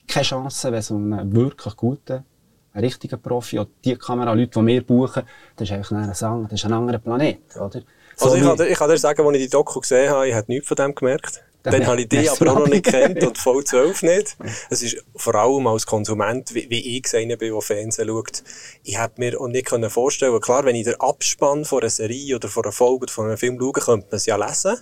keine 0.06 0.24
Chance, 0.24 0.72
wenn 0.72 0.82
so 0.82 0.96
ein 0.96 1.34
wirklich 1.34 1.76
guter, 1.76 2.24
ein 2.72 2.84
richtiger 2.84 3.16
Profi 3.16 3.58
oder 3.58 3.70
die 3.84 3.96
Kameraleute, 3.96 4.60
die 4.60 4.66
wir 4.66 4.86
buchen, 4.86 5.22
das 5.56 5.68
ist 5.68 5.74
eigentlich 5.74 5.90
ein, 5.92 6.14
Sang, 6.14 6.44
das 6.44 6.60
ist 6.60 6.64
ein 6.64 6.72
anderer 6.72 6.98
Planet, 6.98 7.38
oder? 7.56 7.82
So 8.16 8.26
also 8.26 8.36
ich 8.36 8.42
kann, 8.42 8.56
dir, 8.56 8.68
ich 8.68 8.78
kann 8.78 8.90
dir 8.90 8.98
sagen, 8.98 9.26
als 9.26 9.36
ich 9.36 9.44
die 9.44 9.48
Doku 9.48 9.80
gesehen 9.80 10.10
habe, 10.10 10.28
ich 10.28 10.34
habe 10.34 10.52
nichts 10.52 10.68
von 10.68 10.76
dem 10.76 10.94
gemerkt. 10.94 11.42
Dann 11.62 11.86
habe 11.86 12.00
ich 12.00 12.08
die 12.08 12.28
aber 12.30 12.52
auch 12.52 12.58
noch 12.60 12.68
nicht 12.68 12.86
kennt 12.86 13.22
und 13.22 13.36
voll 13.36 13.62
12 13.62 14.02
nicht. 14.04 14.36
Es 14.70 14.82
ist 14.82 15.04
vor 15.14 15.34
allem 15.34 15.66
als 15.66 15.84
Konsument, 15.84 16.54
wie, 16.54 16.70
wie 16.70 16.96
ich 16.96 17.14
einer 17.14 17.36
bin, 17.36 17.52
der 17.52 17.60
Fernsehen 17.60 18.08
schaut, 18.08 18.42
ich 18.82 18.98
hätte 18.98 19.20
mir 19.20 19.38
auch 19.38 19.46
nicht 19.46 19.68
vorstellen 19.68 20.40
klar, 20.40 20.64
wenn 20.64 20.74
ich 20.74 20.84
den 20.84 20.98
Abspann 20.98 21.66
von 21.66 21.80
einer 21.80 21.90
Serie 21.90 22.36
oder 22.36 22.48
von 22.48 22.64
einer 22.64 22.72
Folge 22.72 23.02
oder 23.02 23.12
von 23.12 23.26
einem 23.26 23.36
Film 23.36 23.58
schaue, 23.60 23.72
könnte 23.72 24.06
man 24.06 24.16
es 24.16 24.24
ja 24.24 24.36
lesen. 24.36 24.78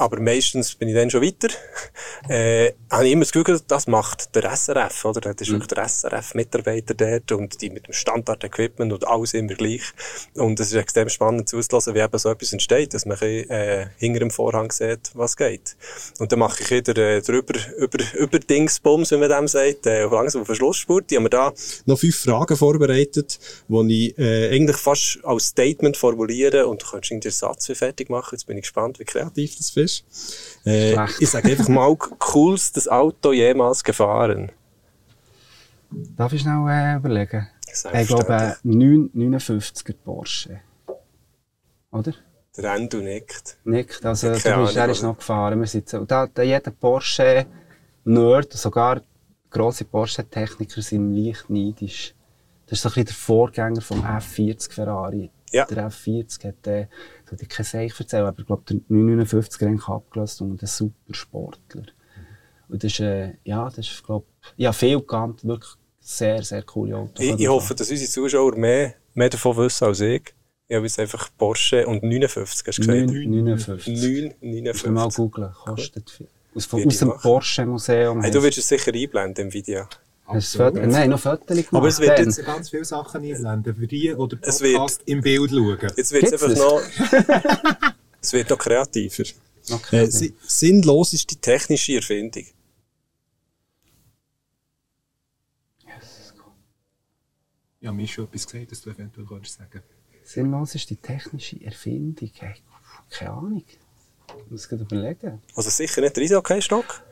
Aber 0.00 0.18
meistens 0.18 0.74
bin 0.76 0.88
ich 0.88 0.94
dann 0.94 1.10
schon 1.10 1.22
weiter. 1.22 1.48
Äh, 2.28 2.74
habe 2.90 3.06
ich 3.06 3.12
immer 3.12 3.22
das 3.22 3.32
Gefühl, 3.32 3.60
das 3.66 3.86
macht 3.86 4.36
der 4.36 4.54
SRF, 4.54 5.04
oder? 5.06 5.20
Das 5.20 5.40
ist 5.40 5.48
mhm. 5.48 5.54
wirklich 5.54 5.68
der 5.68 5.88
SRF-Mitarbeiter 5.88 6.94
dort 6.94 7.32
und 7.32 7.60
die 7.60 7.70
mit 7.70 7.86
dem 7.86 7.94
Standard-Equipment 7.94 8.92
und 8.92 9.06
alles 9.06 9.32
immer 9.34 9.54
gleich. 9.54 9.82
Und 10.34 10.60
es 10.60 10.68
ist 10.68 10.74
extrem 10.74 11.08
spannend 11.08 11.48
zuzulassen, 11.48 11.94
wie 11.94 12.00
eben 12.00 12.18
so 12.18 12.30
etwas 12.30 12.52
entsteht, 12.52 12.92
dass 12.92 13.06
man 13.06 13.20
äh, 13.22 13.86
hinter 13.96 14.20
dem 14.20 14.30
Vorhang 14.30 14.70
sieht, 14.70 15.10
was 15.14 15.36
geht. 15.36 15.76
Und 16.18 16.30
dann 16.30 16.38
mache 16.38 16.62
ich 16.62 16.70
wieder 16.70 16.96
äh, 16.96 17.22
drüber, 17.22 17.54
über, 17.78 17.98
über 18.14 18.38
Dingsbums, 18.38 19.10
wie 19.10 19.16
man 19.16 19.30
dem 19.30 19.48
sagt, 19.48 19.86
äh, 19.86 20.04
langsam 20.04 20.42
auf 20.42 20.48
den 20.48 20.56
Schlussspurt. 20.56 21.10
Die 21.10 21.16
haben 21.16 21.24
wir 21.24 21.30
da 21.30 21.52
noch 21.86 21.98
fünf 21.98 22.16
Fragen 22.16 22.56
vorbereitet, 22.56 23.40
die 23.66 24.08
ich 24.08 24.18
äh, 24.18 24.50
eigentlich 24.54 24.76
fast 24.76 25.18
als 25.22 25.46
Statement 25.46 25.96
formuliere 25.96 26.66
und 26.68 26.82
du 26.82 26.86
kannst 26.86 27.10
den 27.10 27.22
Satz 27.22 27.66
fertig 27.74 28.10
machen. 28.10 28.34
Jetzt 28.34 28.46
bin 28.46 28.58
ich 28.58 28.62
gespannt, 28.62 29.00
wie 29.00 29.04
kreativ 29.04 29.56
das 29.56 29.70
ist 29.70 29.89
ist. 29.90 30.66
Äh, 30.66 30.96
ich 31.18 31.30
sage 31.30 31.50
einfach 31.50 31.68
mal, 31.68 31.96
coolstes 31.96 32.88
Auto 32.88 33.32
jemals 33.32 33.82
gefahren. 33.82 34.52
Darf 35.90 36.32
ich 36.32 36.42
schnell 36.42 36.66
äh, 36.68 36.96
überlegen? 36.96 37.48
Ich 37.66 38.08
glaube, 38.08 38.32
äh, 38.32 38.68
59er 38.68 39.94
Porsche. 40.04 40.60
Oder? 41.90 42.12
Der 42.56 42.74
Endo 42.74 42.98
nickt. 42.98 43.58
Nickt, 43.64 44.04
also 44.04 44.28
du 44.28 44.34
bist, 44.34 44.46
er 44.76 44.88
ist 44.88 45.02
noch 45.02 45.16
gefahren. 45.16 45.60
Wir 45.60 45.66
sitzen, 45.66 46.06
da, 46.06 46.26
da 46.26 46.42
jeder 46.42 46.70
Porsche-Nerd, 46.70 48.52
sogar 48.52 49.02
grosse 49.50 49.84
Porsche-Techniker 49.84 50.82
sind 50.82 51.14
leicht 51.14 51.48
neidisch. 51.48 52.14
Das 52.70 52.78
ist 52.78 52.82
so 52.84 52.88
ein 52.88 52.92
bisschen 52.92 53.06
der 53.06 53.14
Vorgänger 53.14 53.80
vom 53.80 54.04
F40 54.04 54.72
Ferrari. 54.72 55.28
Ja. 55.50 55.64
Der 55.64 55.90
F40 55.90 56.46
hat, 56.46 56.66
äh, 56.68 56.86
ich 57.32 57.36
dir 57.36 57.46
kein 57.46 57.66
Seich 57.66 57.98
erzählen, 57.98 58.26
aber 58.26 58.38
ich 58.38 58.46
glaube, 58.46 58.62
der 58.68 58.76
959 58.88 59.62
Rank 59.62 59.88
abgelöst 59.88 60.40
und 60.40 60.62
ein 60.62 60.66
super 60.68 61.12
Sportler. 61.12 61.86
Und 62.68 62.84
das 62.84 62.92
ist, 62.92 63.00
äh, 63.00 63.32
ja, 63.42 63.64
das 63.64 63.78
ist, 63.78 64.04
glaube 64.04 64.24
ich, 64.40 64.62
ja, 64.62 64.72
viel 64.72 65.00
gekannt, 65.00 65.44
wirklich 65.44 65.72
sehr, 65.98 66.44
sehr 66.44 66.62
coole 66.62 66.96
Autos. 66.96 67.24
Ich, 67.24 67.40
ich 67.40 67.48
hoffe, 67.48 67.74
dass 67.74 67.90
unsere 67.90 68.08
Zuschauer 68.08 68.54
mehr, 68.54 68.94
mehr 69.14 69.30
davon 69.30 69.56
wissen 69.56 69.86
als 69.86 70.00
ich. 70.00 70.32
Ich 70.68 70.76
habe 70.76 70.86
jetzt 70.86 71.00
einfach 71.00 71.28
Porsche 71.36 71.84
und 71.88 72.04
59, 72.04 72.68
hast 72.68 72.78
du 72.78 72.82
gesagt? 72.82 73.10
59. 73.10 74.00
959. 74.00 74.84
Ich 74.84 74.90
mal 74.92 75.08
googeln, 75.08 75.52
kostet 75.52 76.08
viel. 76.08 76.28
Aus, 76.54 76.72
aus 76.72 76.98
dem 76.98 77.16
Porsche-Museum. 77.16 78.22
Hey, 78.22 78.30
du 78.30 78.40
willst 78.40 78.58
es 78.58 78.68
sicher 78.68 78.92
einblenden 78.94 79.46
im 79.46 79.52
Video. 79.52 79.86
Hast 80.32 80.54
du 80.54 80.70
Nein, 80.70 81.10
noch 81.10 81.18
Fotos 81.18 81.46
gemacht. 81.48 81.74
Aber 81.74 81.88
es 81.88 81.98
wird 81.98 82.18
jetzt 82.18 82.44
ganz 82.44 82.70
viele 82.70 82.84
Sachen 82.84 83.22
einblenden, 83.22 83.74
für 83.74 83.86
die 83.86 84.14
oder 84.14 84.36
Podcast 84.36 85.00
wird, 85.00 85.08
im 85.08 85.20
Bild 85.22 85.50
schauen. 85.50 85.92
Jetzt 85.96 86.12
wird 86.12 86.24
es 86.24 86.32
einfach 86.32 86.56
noch, 86.56 86.80
es 88.20 88.32
wird 88.32 88.50
noch 88.50 88.58
kreativer. 88.58 89.24
Okay. 89.70 90.04
Äh, 90.04 90.32
sinnlos 90.46 91.12
ist 91.12 91.30
die 91.30 91.36
technische 91.36 91.94
Erfindung. 91.96 92.44
Ja, 97.80 97.92
mir 97.92 98.04
ist 98.04 98.10
schon 98.10 98.24
etwas 98.26 98.46
gesagt, 98.46 98.70
das 98.70 98.82
du 98.82 98.90
eventuell 98.90 99.26
kannst 99.26 99.54
sagen. 99.58 99.82
Sinnlos 100.22 100.74
ist 100.74 100.90
die 100.90 100.96
technische 100.96 101.60
Erfindung. 101.64 102.30
Hey, 102.34 102.54
keine 103.08 103.30
Ahnung. 103.32 103.64
Ich 103.66 104.50
muss 104.50 104.68
gerade 104.68 104.82
überlegen. 104.82 105.42
Also 105.56 105.70
sicher 105.70 106.02
nicht 106.02 106.16
der 106.16 106.22
Eishockey-Stock? 106.24 107.02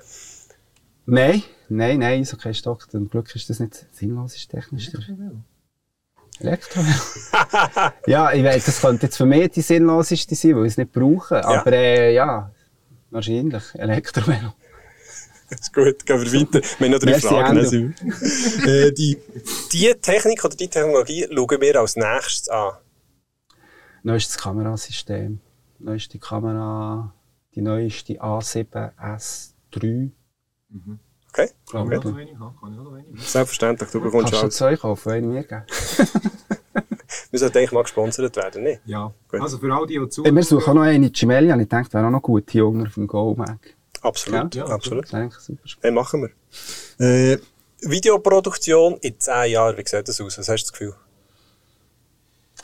Nein, 1.11 1.43
nein, 1.71 2.01
nein, 2.01 2.25
so 2.27 2.37
kein 2.37 2.53
Stock. 2.53 2.91
Zum 2.91 3.09
Glück 3.09 3.35
ist 3.35 3.49
das 3.49 3.61
nicht 3.61 3.87
sinnlos, 3.93 4.37
ist 4.37 4.51
technisch. 4.51 4.91
Elektrovelo. 6.39 6.93
ja, 8.07 8.31
ich 8.33 8.45
weiß, 8.45 8.67
das 8.67 8.83
könnte 8.83 9.07
jetzt 9.07 9.17
für 9.17 9.25
mich 9.25 9.51
die 9.53 9.63
sinnloseste 9.63 10.35
sein, 10.35 10.55
weil 10.55 10.67
ich 10.67 10.73
es 10.73 10.77
nicht 10.77 10.93
brauche. 10.93 11.37
Ja. 11.37 11.45
Aber 11.45 11.73
äh, 11.73 12.15
ja, 12.15 12.53
wahrscheinlich 13.09 13.63
Elektrovelo. 13.75 14.53
Das 15.49 15.61
ist 15.63 15.73
gut, 15.73 16.05
gehen 16.05 16.21
wir 16.21 16.41
weiter. 16.41 16.61
Wir 16.79 16.87
haben 16.87 16.93
noch 16.93 16.99
drei 16.99 17.19
Fragen. 17.19 17.57
Also, 17.57 17.77
äh, 18.67 18.93
die, 18.93 19.17
die 19.73 19.95
Technik 20.03 20.45
oder 20.45 20.57
die 20.57 20.69
Technologie 20.69 21.27
schauen 21.35 21.61
wir 21.63 21.81
als 21.81 21.97
nächstes 21.97 22.51
an. 22.51 22.73
Neuestes 24.03 24.37
Kamerasystem. 24.37 25.41
Neueste 25.79 26.19
Kamera, 26.19 27.15
die 27.55 27.63
neueste 27.63 28.21
A7S3 28.21 30.11
Mhm. 30.71 30.99
Okay. 31.31 31.51
Kann 31.71 31.93
ich 31.93 31.99
auch 31.99 32.05
noch 32.05 32.15
haben? 32.15 32.17
Kann 32.17 32.73
ich 32.73 32.79
auch 32.79 32.85
noch 32.85 32.93
eine? 32.93 33.05
Selbstverständlich, 33.17 33.91
du 33.91 34.01
bekommst 34.01 34.33
Kannst 34.33 34.35
alles. 34.35 34.41
Kannst 34.41 34.61
du 34.61 34.65
zwei 34.65 34.77
kaufen, 34.77 35.13
eine 35.13 35.27
mir 35.27 35.43
geben? 35.43 35.63
wir 37.31 37.39
sollten 37.39 37.59
eigentlich 37.59 37.73
mal 37.73 37.83
gesponsert 37.83 38.37
werden, 38.37 38.63
nicht? 38.63 38.81
Ja. 38.87 39.13
Gut. 39.29 39.41
Also 39.41 39.59
für 39.59 39.73
all 39.73 39.87
die, 39.87 39.99
die 39.99 40.09
zu... 40.09 40.25
Wir 40.25 40.43
suchen 40.43 40.71
auch 40.71 40.75
noch 40.75 40.83
eine 40.83 41.11
Gemelli, 41.11 41.53
und 41.53 41.61
ich 41.61 41.69
denke, 41.69 41.93
wäre 41.93 42.07
auch 42.07 42.11
noch 42.11 42.23
gut 42.23 42.51
hier 42.51 42.67
unten 42.67 42.87
auf 42.87 42.95
dem 42.95 43.07
Go-Mac. 43.07 43.77
Absolut, 44.01 44.55
ja, 44.55 44.67
ja, 44.67 44.73
absolut. 44.73 45.13
Das 45.13 45.37
ist 45.37 45.45
super 45.47 45.63
Hey, 45.81 45.91
machen 45.91 46.23
wir. 46.99 47.05
Äh, 47.05 47.39
Videoproduktion 47.81 48.97
in 48.99 49.19
10 49.19 49.51
Jahren, 49.51 49.77
wie 49.77 49.83
sieht 49.87 50.09
das 50.09 50.21
aus? 50.21 50.39
Was 50.39 50.49
hast 50.49 50.63
du 50.63 50.67
das 50.67 50.73
Gefühl? 50.73 50.95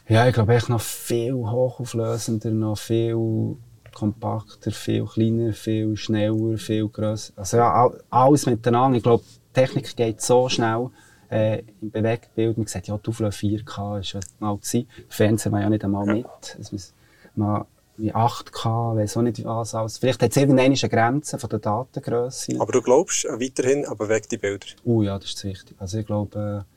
Ja, 0.09 0.27
ich 0.27 0.35
glaube 0.35 0.55
echt 0.55 0.69
noch 0.69 0.81
viel 0.81 1.33
hochauflösender, 1.33 2.51
noch 2.51 2.79
viel 2.79 3.57
kompakter, 3.95 4.71
viel 4.71 5.05
kleiner, 5.07 5.53
viel 5.53 5.97
schneller, 5.97 6.59
viel 6.59 6.89
grösser. 6.89 7.33
Also 7.37 7.57
ja, 7.57 7.91
alles 8.11 8.47
miteinander. 8.47 8.97
Ich 8.97 9.03
glaube, 9.03 9.25
die 9.25 9.53
Technik 9.53 9.97
geht 9.97 10.21
so 10.21 10.49
schnell. 10.49 10.91
Äh, 11.31 11.63
Im 11.81 11.91
Bewegtbild, 11.91 12.59
man 12.59 12.67
sagt, 12.67 12.89
ja, 12.89 12.99
die 12.99 13.09
Auflösung 13.09 13.51
4K 13.51 14.01
ist 14.01 14.13
ja 14.13 14.21
mal 14.39 14.57
gewesen. 14.57 14.89
Fernsehen 15.09 15.53
war 15.53 15.61
ja 15.61 15.71
nicht 15.71 15.85
einmal 15.85 16.07
mit. 16.07 16.27
Es 16.61 16.93
man, 17.35 17.65
wie 17.97 18.13
8K, 18.13 18.97
weiß 18.97 19.17
auch 19.17 19.23
nicht 19.23 19.45
was 19.45 19.75
alles. 19.75 19.99
Vielleicht 19.99 20.23
hat 20.23 20.31
es 20.31 20.37
irgendeine 20.37 20.75
Grenze 20.75 21.39
von 21.39 21.51
der 21.51 21.59
Datengröße. 21.61 22.61
Aber 22.61 22.73
du 22.73 22.83
glaubst 22.83 23.25
weiterhin 23.25 23.87
an 23.87 23.97
bewegte 23.97 24.39
Bilder? 24.39 24.67
Oh 24.85 25.03
ja, 25.03 25.19
das 25.19 25.31
ist 25.31 25.39
das 25.39 25.45
Wichtige. 25.45 25.81
Also 25.81 25.99
ich 25.99 26.07
glaube, 26.07 26.65
äh, 26.67 26.75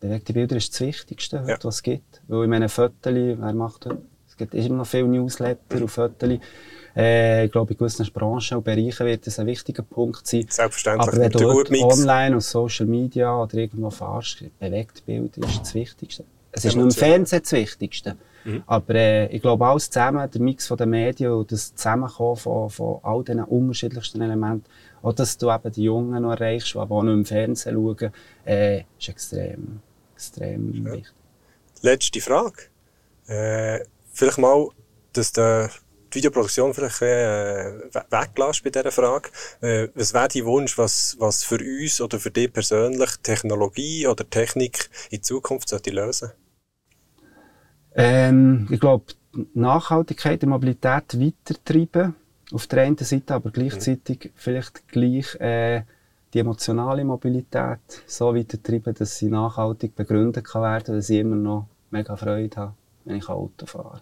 bewegte 0.00 0.32
Bilder 0.32 0.56
ist 0.56 0.72
das 0.72 0.80
Wichtigste, 0.80 1.44
ja. 1.46 1.58
was 1.62 1.76
es 1.76 1.82
gibt. 1.82 2.22
Weil 2.28 2.44
in 2.44 2.50
meinen 2.50 2.68
Fotos, 2.68 3.12
wer 3.12 3.52
macht 3.52 3.86
das? 3.86 3.94
Gibt 4.38 4.54
immer 4.54 4.76
noch 4.76 4.86
viele 4.86 5.08
Newsletter 5.08 5.80
und 5.80 5.88
Fotos. 5.88 6.38
Äh, 6.96 7.44
ich 7.44 7.52
glaube, 7.52 7.72
in 7.72 7.78
gewissen 7.78 8.06
Branchen 8.12 8.56
und 8.56 8.64
Bereichen 8.64 9.06
wird 9.06 9.26
das 9.26 9.38
ein 9.38 9.46
wichtiger 9.46 9.82
Punkt 9.82 10.26
sein. 10.26 10.46
Selbstverständlich. 10.48 11.08
Aber 11.08 11.16
wenn 11.16 11.30
du 11.30 11.38
dort 11.38 11.70
online 11.70 12.34
und 12.34 12.40
Social 12.40 12.86
Media 12.86 13.40
oder 13.40 13.54
irgendwo 13.54 13.90
fährst, 13.90 14.42
bewegt 14.58 15.04
Bilder 15.06 15.46
ist 15.46 15.60
das 15.60 15.74
Wichtigste. 15.74 16.24
Es 16.50 16.64
ist 16.64 16.74
nur 16.74 16.84
im 16.84 16.90
Fernsehen 16.90 17.42
das 17.42 17.52
Wichtigste. 17.52 18.16
Mhm. 18.44 18.62
Aber 18.66 18.94
äh, 18.94 19.26
ich 19.26 19.42
glaube, 19.42 19.66
alles 19.66 19.90
zusammen, 19.90 20.28
der 20.28 20.40
Mix 20.40 20.68
der 20.68 20.86
Medien 20.86 21.32
und 21.32 21.52
das 21.52 21.74
Zusammenkommen 21.74 22.36
von, 22.36 22.70
von 22.70 22.98
all 23.02 23.22
diesen 23.22 23.44
unterschiedlichsten 23.44 24.20
Elementen, 24.20 24.64
auch 25.02 25.12
dass 25.12 25.36
du 25.38 25.52
eben 25.52 25.72
die 25.72 25.84
Jungen 25.84 26.22
noch 26.22 26.32
erreichst, 26.32 26.74
die 26.74 26.78
auch 26.78 26.88
noch 26.88 27.12
im 27.12 27.24
Fernsehen 27.24 27.74
schauen, 27.74 28.12
äh, 28.44 28.78
ist 28.98 29.08
extrem, 29.08 29.80
extrem 30.14 30.86
ja. 30.86 30.92
wichtig. 30.92 31.12
Letzte 31.82 32.20
Frage. 32.20 32.62
Äh, 33.28 33.80
vielleicht 34.18 34.38
mal, 34.38 34.68
dass 35.12 35.32
der, 35.32 35.70
die 36.12 36.16
Videoproduktion 36.16 36.74
vielleicht 36.74 37.02
äh, 37.02 37.80
weglässt 38.10 38.64
bei 38.64 38.70
dieser 38.70 38.90
Frage. 38.90 39.30
Äh, 39.60 39.88
was 39.94 40.12
wäre 40.12 40.28
dein 40.28 40.44
Wunsch, 40.44 40.76
was, 40.76 41.16
was 41.18 41.44
für 41.44 41.58
uns 41.58 42.00
oder 42.00 42.18
für 42.18 42.30
dich 42.30 42.52
persönlich 42.52 43.10
Technologie 43.22 44.06
oder 44.06 44.28
Technik 44.28 44.90
in 45.10 45.22
Zukunft 45.22 45.68
sollte 45.68 45.90
lösen? 45.90 46.32
Ähm, 47.94 48.68
ich 48.70 48.80
glaube, 48.80 49.06
Nachhaltigkeit 49.54 50.42
der 50.42 50.48
Mobilität 50.48 51.20
weitertreiben. 51.20 52.14
Auf 52.50 52.66
der 52.66 52.84
einen 52.84 52.96
Seite, 52.96 53.34
aber 53.34 53.50
gleichzeitig 53.50 54.24
mhm. 54.24 54.30
vielleicht 54.34 54.88
gleich 54.88 55.34
äh, 55.36 55.82
die 56.32 56.38
emotionale 56.38 57.04
Mobilität 57.04 57.80
so 58.06 58.34
weitertreiben, 58.34 58.94
dass 58.94 59.18
sie 59.18 59.28
nachhaltig 59.28 59.94
begründet 59.94 60.44
kann 60.44 60.62
werden, 60.62 60.96
dass 60.96 61.10
ich 61.10 61.18
immer 61.18 61.36
noch 61.36 61.66
mega 61.90 62.16
Freude 62.16 62.56
habe, 62.56 62.74
wenn 63.04 63.16
ich 63.16 63.28
Auto 63.28 63.66
fahre. 63.66 64.00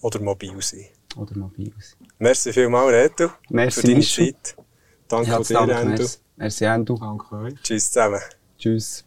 Oder 0.00 0.20
mobil 0.20 0.60
sein. 0.60 0.86
Oder 1.16 1.36
mobil 1.36 1.72
sein. 1.78 2.08
Merci 2.18 2.52
vielmals, 2.52 2.92
Reto, 2.92 3.30
merci, 3.48 3.80
für 3.80 3.86
deine. 3.86 4.02
Zeit. 4.02 4.56
Danke 5.08 5.30
ja, 5.30 5.38
dir, 5.40 5.76
Endo. 5.76 6.04
Merci, 6.36 6.64
Endo. 6.64 6.96
Danke 6.96 7.36
euch. 7.36 7.54
Tschüss 7.62 7.90
zusammen. 7.90 8.20
Tschüss. 8.58 9.04